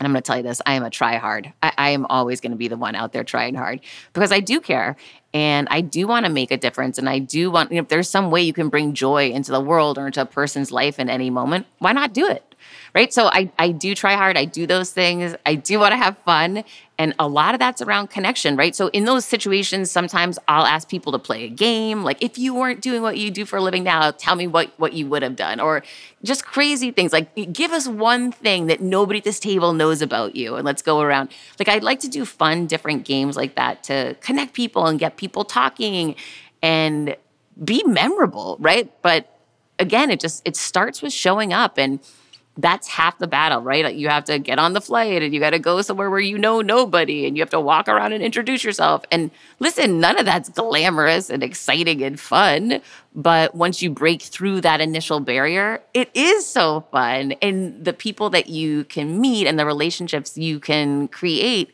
And 0.00 0.06
I'm 0.06 0.12
going 0.12 0.22
to 0.22 0.26
tell 0.26 0.36
you 0.36 0.42
this: 0.42 0.60
I 0.66 0.74
am 0.74 0.82
a 0.82 0.90
try 0.90 1.16
hard. 1.16 1.52
I, 1.62 1.72
I 1.78 1.90
am 1.90 2.04
always 2.06 2.40
going 2.40 2.50
to 2.50 2.58
be 2.58 2.66
the 2.66 2.76
one 2.76 2.96
out 2.96 3.12
there 3.12 3.22
trying 3.22 3.54
hard 3.54 3.80
because 4.12 4.32
I 4.32 4.40
do 4.40 4.60
care 4.60 4.96
and 5.32 5.68
I 5.70 5.80
do 5.80 6.08
want 6.08 6.26
to 6.26 6.32
make 6.32 6.50
a 6.50 6.56
difference. 6.56 6.98
And 6.98 7.08
I 7.08 7.20
do 7.20 7.52
want, 7.52 7.70
you 7.70 7.76
know, 7.76 7.82
if 7.82 7.88
there's 7.88 8.10
some 8.10 8.32
way 8.32 8.42
you 8.42 8.52
can 8.52 8.68
bring 8.68 8.92
joy 8.92 9.30
into 9.30 9.52
the 9.52 9.60
world 9.60 9.98
or 9.98 10.06
into 10.06 10.20
a 10.20 10.26
person's 10.26 10.72
life 10.72 10.98
in 10.98 11.08
any 11.08 11.30
moment, 11.30 11.66
why 11.78 11.92
not 11.92 12.12
do 12.12 12.28
it? 12.28 12.47
Right? 12.94 13.12
So 13.12 13.26
I, 13.26 13.50
I 13.58 13.70
do 13.70 13.94
try 13.94 14.14
hard. 14.14 14.36
I 14.36 14.44
do 14.44 14.66
those 14.66 14.90
things. 14.90 15.34
I 15.46 15.54
do 15.54 15.78
want 15.78 15.92
to 15.92 15.96
have 15.96 16.18
fun. 16.18 16.64
And 17.00 17.14
a 17.20 17.28
lot 17.28 17.54
of 17.54 17.60
that's 17.60 17.80
around 17.80 18.10
connection, 18.10 18.56
right? 18.56 18.74
So 18.74 18.88
in 18.88 19.04
those 19.04 19.24
situations, 19.24 19.88
sometimes 19.90 20.36
I'll 20.48 20.66
ask 20.66 20.88
people 20.88 21.12
to 21.12 21.18
play 21.18 21.44
a 21.44 21.48
game. 21.48 22.02
Like, 22.02 22.20
if 22.20 22.38
you 22.38 22.54
weren't 22.54 22.80
doing 22.80 23.02
what 23.02 23.16
you 23.16 23.30
do 23.30 23.44
for 23.44 23.56
a 23.56 23.62
living 23.62 23.84
now, 23.84 24.10
tell 24.10 24.34
me 24.34 24.48
what, 24.48 24.72
what 24.78 24.94
you 24.94 25.06
would 25.06 25.22
have 25.22 25.36
done. 25.36 25.60
Or 25.60 25.84
just 26.24 26.44
crazy 26.44 26.90
things 26.90 27.12
like, 27.12 27.52
give 27.52 27.70
us 27.70 27.86
one 27.86 28.32
thing 28.32 28.66
that 28.66 28.80
nobody 28.80 29.18
at 29.18 29.24
this 29.24 29.38
table 29.38 29.72
knows 29.72 30.02
about 30.02 30.34
you. 30.34 30.56
And 30.56 30.64
let's 30.64 30.82
go 30.82 31.00
around. 31.00 31.30
Like, 31.60 31.68
I'd 31.68 31.84
like 31.84 32.00
to 32.00 32.08
do 32.08 32.24
fun, 32.24 32.66
different 32.66 33.04
games 33.04 33.36
like 33.36 33.54
that 33.54 33.84
to 33.84 34.16
connect 34.20 34.54
people 34.54 34.86
and 34.86 34.98
get 34.98 35.16
people 35.16 35.44
talking 35.44 36.16
and 36.62 37.16
be 37.62 37.84
memorable, 37.84 38.56
right? 38.58 38.90
But 39.02 39.38
again, 39.78 40.10
it 40.10 40.18
just, 40.18 40.42
it 40.44 40.56
starts 40.56 41.00
with 41.00 41.12
showing 41.12 41.52
up 41.52 41.78
and, 41.78 42.00
that's 42.58 42.88
half 42.88 43.18
the 43.18 43.28
battle, 43.28 43.62
right? 43.62 43.94
You 43.94 44.08
have 44.08 44.24
to 44.24 44.40
get 44.40 44.58
on 44.58 44.72
the 44.72 44.80
flight 44.80 45.22
and 45.22 45.32
you 45.32 45.38
got 45.38 45.50
to 45.50 45.60
go 45.60 45.80
somewhere 45.80 46.10
where 46.10 46.18
you 46.18 46.36
know 46.36 46.60
nobody 46.60 47.24
and 47.24 47.36
you 47.36 47.42
have 47.42 47.50
to 47.50 47.60
walk 47.60 47.86
around 47.86 48.12
and 48.12 48.22
introduce 48.22 48.64
yourself. 48.64 49.04
And 49.12 49.30
listen, 49.60 50.00
none 50.00 50.18
of 50.18 50.26
that's 50.26 50.48
glamorous 50.48 51.30
and 51.30 51.44
exciting 51.44 52.02
and 52.02 52.18
fun. 52.18 52.82
But 53.14 53.54
once 53.54 53.80
you 53.80 53.90
break 53.90 54.22
through 54.22 54.60
that 54.62 54.80
initial 54.80 55.20
barrier, 55.20 55.82
it 55.94 56.10
is 56.14 56.46
so 56.46 56.84
fun. 56.90 57.32
And 57.40 57.84
the 57.84 57.92
people 57.92 58.28
that 58.30 58.48
you 58.48 58.84
can 58.84 59.20
meet 59.20 59.46
and 59.46 59.56
the 59.56 59.64
relationships 59.64 60.36
you 60.36 60.58
can 60.58 61.06
create 61.08 61.72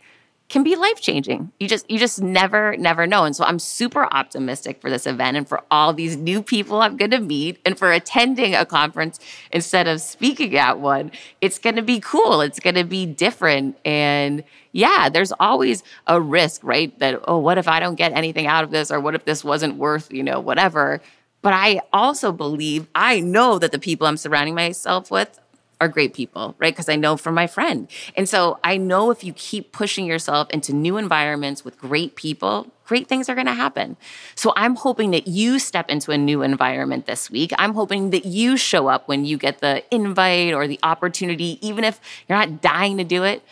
can 0.55 0.63
be 0.63 0.77
life 0.77 1.01
changing. 1.01 1.51
You 1.59 1.67
just 1.67 1.91
you 1.91 1.99
just 1.99 2.23
never 2.23 2.77
never 2.77 3.09
know. 3.09 3.25
And 3.25 3.35
so 3.35 3.43
I'm 3.43 3.59
super 3.59 4.05
optimistic 4.15 4.81
for 4.81 4.89
this 4.89 5.05
event 5.05 5.37
and 5.37 5.49
for 5.49 5.61
all 5.69 5.93
these 5.93 6.17
new 6.17 6.45
people 6.45 6.81
I'm 6.81 6.97
going 6.97 7.11
to 7.11 7.19
meet 7.19 7.59
and 7.67 7.77
for 7.77 7.91
attending 7.91 8.55
a 8.55 8.65
conference 8.65 9.19
instead 9.51 9.89
of 9.89 10.01
speaking 10.01 10.57
at 10.57 10.79
one. 10.79 11.11
It's 11.41 11.59
going 11.59 11.75
to 11.75 11.83
be 11.83 11.99
cool. 11.99 12.41
It's 12.41 12.61
going 12.61 12.77
to 12.77 12.85
be 12.85 13.05
different 13.05 13.77
and 13.85 14.45
yeah, 14.71 15.09
there's 15.09 15.33
always 15.41 15.83
a 16.07 16.21
risk, 16.21 16.61
right? 16.63 16.97
That 17.01 17.21
oh, 17.25 17.39
what 17.39 17.59
if 17.59 17.67
I 17.67 17.81
don't 17.81 17.97
get 17.97 18.13
anything 18.13 18.47
out 18.47 18.63
of 18.63 18.71
this 18.71 18.93
or 18.93 19.01
what 19.01 19.17
if 19.17 19.25
this 19.25 19.43
wasn't 19.43 19.75
worth, 19.75 20.13
you 20.13 20.23
know, 20.23 20.39
whatever. 20.39 21.01
But 21.43 21.53
I 21.53 21.81
also 21.93 22.31
believe 22.31 22.87
I 22.95 23.19
know 23.19 23.59
that 23.59 23.73
the 23.73 23.81
people 23.81 24.07
I'm 24.07 24.17
surrounding 24.17 24.55
myself 24.55 25.11
with 25.11 25.41
are 25.81 25.89
great 25.89 26.15
people, 26.15 26.55
right? 26.59 26.73
Because 26.73 26.89
I 26.89 26.97
know 26.97 27.17
from 27.17 27.35
my 27.35 27.47
friend. 27.47 27.89
And 28.17 28.29
so 28.29 28.59
I 28.65 28.77
know 28.77 29.11
if 29.11 29.25
you 29.25 29.33
keep 29.33 29.73
pushing 29.73 30.07
yourself 30.07 30.49
into 30.51 30.73
new 30.73 30.97
environments 30.97 31.65
with 31.65 31.79
great 31.79 32.17
people, 32.17 32.69
great 32.85 33.09
things 33.09 33.29
are 33.29 33.35
going 33.35 33.47
to 33.47 33.53
happen. 33.53 33.97
So 34.35 34.53
I'm 34.57 34.77
hoping 34.77 35.11
that 35.11 35.27
you 35.27 35.59
step 35.59 35.91
into 35.91 36.11
a 36.13 36.19
new 36.19 36.43
environment 36.43 37.07
this 37.07 37.31
week. 37.31 37.53
I'm 37.59 37.75
hoping 37.75 38.11
that 38.11 38.25
you 38.25 38.57
show 38.57 38.89
up 38.89 39.09
when 39.09 39.25
you 39.25 39.37
get 39.37 39.59
the 39.59 39.83
invite 39.95 40.55
or 40.55 40.67
the 40.67 40.79
opportunity, 40.83 41.59
even 41.67 41.85
if 41.85 42.01
you're 42.29 42.39
not 42.39 42.61
dying 42.61 42.99
to 42.99 43.05
do 43.05 43.25
it, 43.25 43.43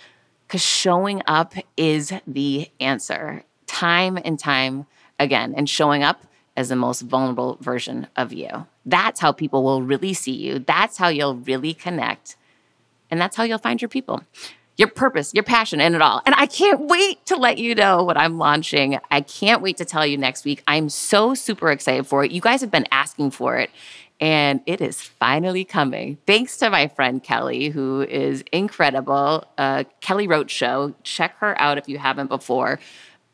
because 0.46 0.62
showing 0.62 1.22
up 1.26 1.54
is 1.76 2.12
the 2.26 2.70
answer 2.78 3.44
time 3.66 4.18
and 4.22 4.38
time 4.38 4.86
again. 5.18 5.54
And 5.56 5.68
showing 5.68 6.02
up 6.02 6.22
as 6.56 6.68
the 6.68 6.76
most 6.76 7.02
vulnerable 7.02 7.56
version 7.60 8.06
of 8.16 8.32
you. 8.32 8.66
That's 8.84 9.20
how 9.20 9.32
people 9.32 9.62
will 9.62 9.82
really 9.82 10.14
see 10.14 10.32
you. 10.32 10.58
That's 10.58 10.96
how 10.96 11.08
you'll 11.08 11.36
really 11.36 11.74
connect. 11.74 12.36
And 13.10 13.20
that's 13.20 13.36
how 13.36 13.44
you'll 13.44 13.58
find 13.58 13.80
your 13.80 13.88
people, 13.88 14.22
your 14.76 14.88
purpose, 14.88 15.32
your 15.34 15.44
passion, 15.44 15.80
and 15.80 15.94
it 15.94 16.02
all. 16.02 16.22
And 16.24 16.34
I 16.36 16.46
can't 16.46 16.80
wait 16.88 17.24
to 17.26 17.36
let 17.36 17.58
you 17.58 17.74
know 17.74 18.02
what 18.02 18.16
I'm 18.16 18.38
launching. 18.38 18.98
I 19.10 19.20
can't 19.20 19.62
wait 19.62 19.76
to 19.76 19.84
tell 19.84 20.06
you 20.06 20.16
next 20.16 20.44
week. 20.44 20.62
I'm 20.66 20.88
so 20.88 21.34
super 21.34 21.70
excited 21.70 22.06
for 22.06 22.24
it. 22.24 22.30
You 22.32 22.40
guys 22.40 22.60
have 22.60 22.70
been 22.70 22.86
asking 22.90 23.32
for 23.32 23.58
it. 23.58 23.70
And 24.20 24.60
it 24.66 24.80
is 24.80 25.02
finally 25.02 25.64
coming. 25.64 26.16
Thanks 26.26 26.56
to 26.58 26.70
my 26.70 26.86
friend 26.86 27.22
Kelly, 27.22 27.70
who 27.70 28.02
is 28.02 28.44
incredible. 28.52 29.44
Uh, 29.58 29.82
Kelly 30.00 30.28
Roach 30.28 30.50
Show. 30.50 30.94
Check 31.02 31.36
her 31.38 31.60
out 31.60 31.76
if 31.76 31.88
you 31.88 31.98
haven't 31.98 32.28
before 32.28 32.78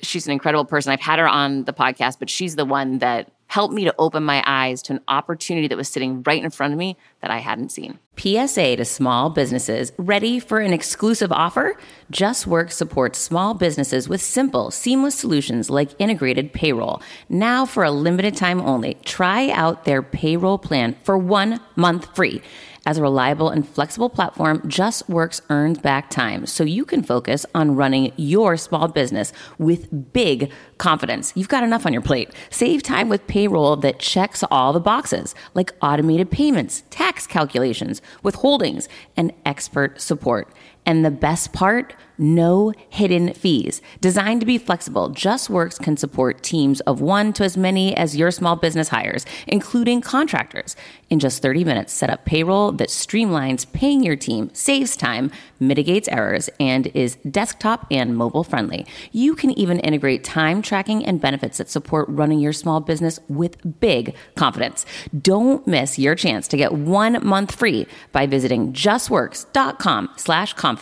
she's 0.02 0.26
an 0.26 0.32
incredible 0.32 0.64
person. 0.64 0.92
I've 0.92 1.00
had 1.00 1.18
her 1.18 1.28
on 1.28 1.64
the 1.64 1.72
podcast, 1.72 2.18
but 2.18 2.30
she's 2.30 2.56
the 2.56 2.64
one 2.64 2.98
that 2.98 3.30
helped 3.48 3.74
me 3.74 3.84
to 3.84 3.94
open 3.98 4.22
my 4.22 4.42
eyes 4.46 4.80
to 4.82 4.92
an 4.94 5.00
opportunity 5.08 5.66
that 5.66 5.76
was 5.76 5.88
sitting 5.88 6.22
right 6.22 6.42
in 6.42 6.50
front 6.50 6.72
of 6.72 6.78
me 6.78 6.96
that 7.20 7.30
I 7.30 7.38
hadn't 7.38 7.70
seen. 7.70 7.98
PSA 8.16 8.76
to 8.76 8.84
small 8.84 9.30
businesses 9.30 9.92
ready 9.96 10.38
for 10.38 10.58
an 10.60 10.72
exclusive 10.72 11.32
offer? 11.32 11.76
JustWorks 12.12 12.72
supports 12.72 13.18
small 13.18 13.54
businesses 13.54 14.08
with 14.08 14.20
simple, 14.20 14.70
seamless 14.70 15.14
solutions 15.14 15.70
like 15.70 15.90
integrated 15.98 16.52
payroll. 16.52 17.02
Now, 17.28 17.64
for 17.64 17.84
a 17.84 17.90
limited 17.90 18.36
time 18.36 18.60
only, 18.60 18.94
try 19.04 19.50
out 19.50 19.84
their 19.84 20.02
payroll 20.02 20.58
plan 20.58 20.96
for 21.02 21.16
one 21.16 21.60
month 21.76 22.14
free. 22.14 22.42
As 22.88 22.96
a 22.96 23.02
reliable 23.02 23.50
and 23.50 23.68
flexible 23.68 24.08
platform, 24.08 24.60
JustWorks 24.60 25.42
earns 25.50 25.76
back 25.76 26.08
time 26.08 26.46
so 26.46 26.64
you 26.64 26.86
can 26.86 27.02
focus 27.02 27.44
on 27.54 27.76
running 27.76 28.14
your 28.16 28.56
small 28.56 28.88
business 28.88 29.30
with 29.58 30.14
big 30.14 30.50
confidence. 30.78 31.34
You've 31.36 31.50
got 31.50 31.64
enough 31.64 31.84
on 31.84 31.92
your 31.92 32.00
plate. 32.00 32.30
Save 32.48 32.82
time 32.82 33.10
with 33.10 33.26
payroll 33.26 33.76
that 33.76 33.98
checks 33.98 34.42
all 34.50 34.72
the 34.72 34.80
boxes, 34.80 35.34
like 35.52 35.74
automated 35.82 36.30
payments, 36.30 36.82
tax 36.88 37.26
calculations, 37.26 38.00
withholdings, 38.24 38.88
and 39.18 39.34
expert 39.44 40.00
support. 40.00 40.50
And 40.88 41.04
the 41.04 41.10
best 41.10 41.52
part, 41.52 41.94
no 42.16 42.72
hidden 42.88 43.34
fees. 43.34 43.82
Designed 44.00 44.40
to 44.40 44.46
be 44.46 44.56
flexible, 44.56 45.10
JustWorks 45.10 45.78
can 45.78 45.98
support 45.98 46.42
teams 46.42 46.80
of 46.80 47.02
one 47.02 47.34
to 47.34 47.44
as 47.44 47.58
many 47.58 47.94
as 47.94 48.16
your 48.16 48.30
small 48.30 48.56
business 48.56 48.88
hires, 48.88 49.26
including 49.46 50.00
contractors. 50.00 50.76
In 51.10 51.18
just 51.18 51.42
30 51.42 51.62
minutes, 51.64 51.92
set 51.92 52.08
up 52.08 52.24
payroll 52.24 52.72
that 52.72 52.88
streamlines 52.88 53.70
paying 53.70 54.02
your 54.02 54.16
team, 54.16 54.48
saves 54.54 54.96
time, 54.96 55.30
mitigates 55.60 56.08
errors, 56.08 56.48
and 56.58 56.86
is 56.88 57.16
desktop 57.16 57.86
and 57.90 58.16
mobile 58.16 58.42
friendly. 58.42 58.86
You 59.12 59.34
can 59.34 59.50
even 59.58 59.78
integrate 59.80 60.24
time 60.24 60.62
tracking 60.62 61.04
and 61.04 61.20
benefits 61.20 61.58
that 61.58 61.68
support 61.68 62.08
running 62.08 62.40
your 62.40 62.54
small 62.54 62.80
business 62.80 63.20
with 63.28 63.78
big 63.78 64.14
confidence. 64.36 64.86
Don't 65.20 65.66
miss 65.66 65.98
your 65.98 66.14
chance 66.14 66.48
to 66.48 66.56
get 66.56 66.72
one 66.72 67.24
month 67.24 67.54
free 67.54 67.86
by 68.10 68.26
visiting 68.26 68.72
justworks.com 68.72 70.08
slash 70.16 70.54
confidence. 70.54 70.77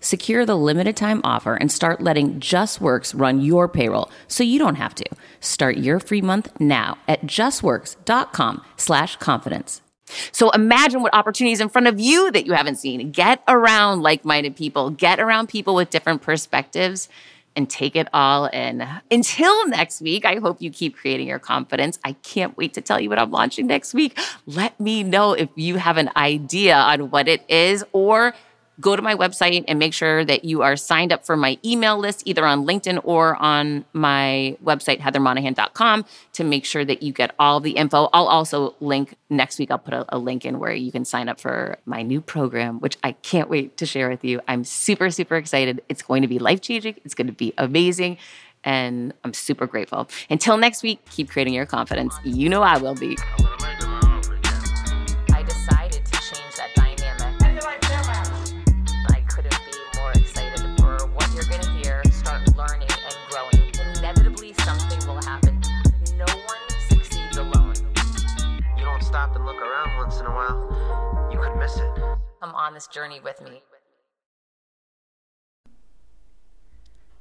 Secure 0.00 0.44
the 0.44 0.56
limited 0.56 0.96
time 0.96 1.20
offer 1.24 1.54
and 1.54 1.70
start 1.70 2.00
letting 2.00 2.40
JustWorks 2.40 3.18
run 3.18 3.40
your 3.40 3.68
payroll 3.68 4.10
so 4.28 4.42
you 4.42 4.58
don't 4.58 4.76
have 4.76 4.94
to. 4.96 5.04
Start 5.40 5.76
your 5.78 6.00
free 6.00 6.22
month 6.22 6.48
now 6.60 6.98
at 7.06 7.22
justworks.com 7.22 8.62
slash 8.76 9.16
confidence. 9.16 9.82
So 10.32 10.50
imagine 10.50 11.02
what 11.02 11.14
opportunities 11.14 11.60
in 11.60 11.68
front 11.68 11.88
of 11.88 11.98
you 11.98 12.30
that 12.30 12.46
you 12.46 12.52
haven't 12.52 12.76
seen. 12.76 13.10
Get 13.10 13.42
around 13.48 14.02
like-minded 14.02 14.56
people, 14.56 14.90
get 14.90 15.18
around 15.18 15.48
people 15.48 15.74
with 15.74 15.90
different 15.90 16.22
perspectives 16.22 17.08
and 17.56 17.68
take 17.70 17.96
it 17.96 18.06
all 18.12 18.46
in. 18.46 18.86
Until 19.10 19.66
next 19.68 20.02
week, 20.02 20.26
I 20.26 20.36
hope 20.36 20.60
you 20.60 20.70
keep 20.70 20.94
creating 20.94 21.26
your 21.26 21.38
confidence. 21.38 21.98
I 22.04 22.12
can't 22.12 22.56
wait 22.56 22.74
to 22.74 22.82
tell 22.82 23.00
you 23.00 23.08
what 23.08 23.18
I'm 23.18 23.30
launching 23.30 23.66
next 23.66 23.94
week. 23.94 24.18
Let 24.44 24.78
me 24.78 25.02
know 25.02 25.32
if 25.32 25.48
you 25.56 25.76
have 25.76 25.96
an 25.96 26.10
idea 26.16 26.76
on 26.76 27.10
what 27.10 27.28
it 27.28 27.42
is 27.48 27.82
or 27.92 28.34
go 28.80 28.96
to 28.96 29.02
my 29.02 29.14
website 29.14 29.64
and 29.66 29.78
make 29.78 29.94
sure 29.94 30.24
that 30.24 30.44
you 30.44 30.62
are 30.62 30.76
signed 30.76 31.12
up 31.12 31.24
for 31.24 31.36
my 31.36 31.58
email 31.64 31.98
list, 31.98 32.22
either 32.26 32.44
on 32.44 32.66
LinkedIn 32.66 33.00
or 33.04 33.36
on 33.36 33.84
my 33.92 34.56
website, 34.64 35.00
heathermonahan.com, 35.00 36.04
to 36.34 36.44
make 36.44 36.64
sure 36.64 36.84
that 36.84 37.02
you 37.02 37.12
get 37.12 37.34
all 37.38 37.60
the 37.60 37.72
info. 37.72 38.08
I'll 38.12 38.26
also 38.26 38.74
link 38.80 39.16
next 39.30 39.58
week, 39.58 39.70
I'll 39.70 39.78
put 39.78 39.94
a, 39.94 40.04
a 40.14 40.18
link 40.18 40.44
in 40.44 40.58
where 40.58 40.72
you 40.72 40.92
can 40.92 41.04
sign 41.04 41.28
up 41.28 41.40
for 41.40 41.78
my 41.86 42.02
new 42.02 42.20
program, 42.20 42.80
which 42.80 42.98
I 43.02 43.12
can't 43.12 43.48
wait 43.48 43.76
to 43.78 43.86
share 43.86 44.08
with 44.08 44.24
you. 44.24 44.40
I'm 44.46 44.64
super, 44.64 45.10
super 45.10 45.36
excited. 45.36 45.82
It's 45.88 46.02
going 46.02 46.22
to 46.22 46.28
be 46.28 46.38
life 46.38 46.60
changing, 46.60 46.96
it's 47.04 47.14
going 47.14 47.28
to 47.28 47.32
be 47.32 47.52
amazing. 47.58 48.18
And 48.64 49.14
I'm 49.22 49.32
super 49.32 49.68
grateful. 49.68 50.08
Until 50.28 50.56
next 50.56 50.82
week, 50.82 50.98
keep 51.08 51.30
creating 51.30 51.54
your 51.54 51.66
confidence. 51.66 52.16
You 52.24 52.48
know 52.48 52.62
I 52.62 52.78
will 52.78 52.96
be. 52.96 53.16
On 72.56 72.74
this 72.74 72.86
journey 72.88 73.20
with 73.20 73.40
me. 73.42 73.62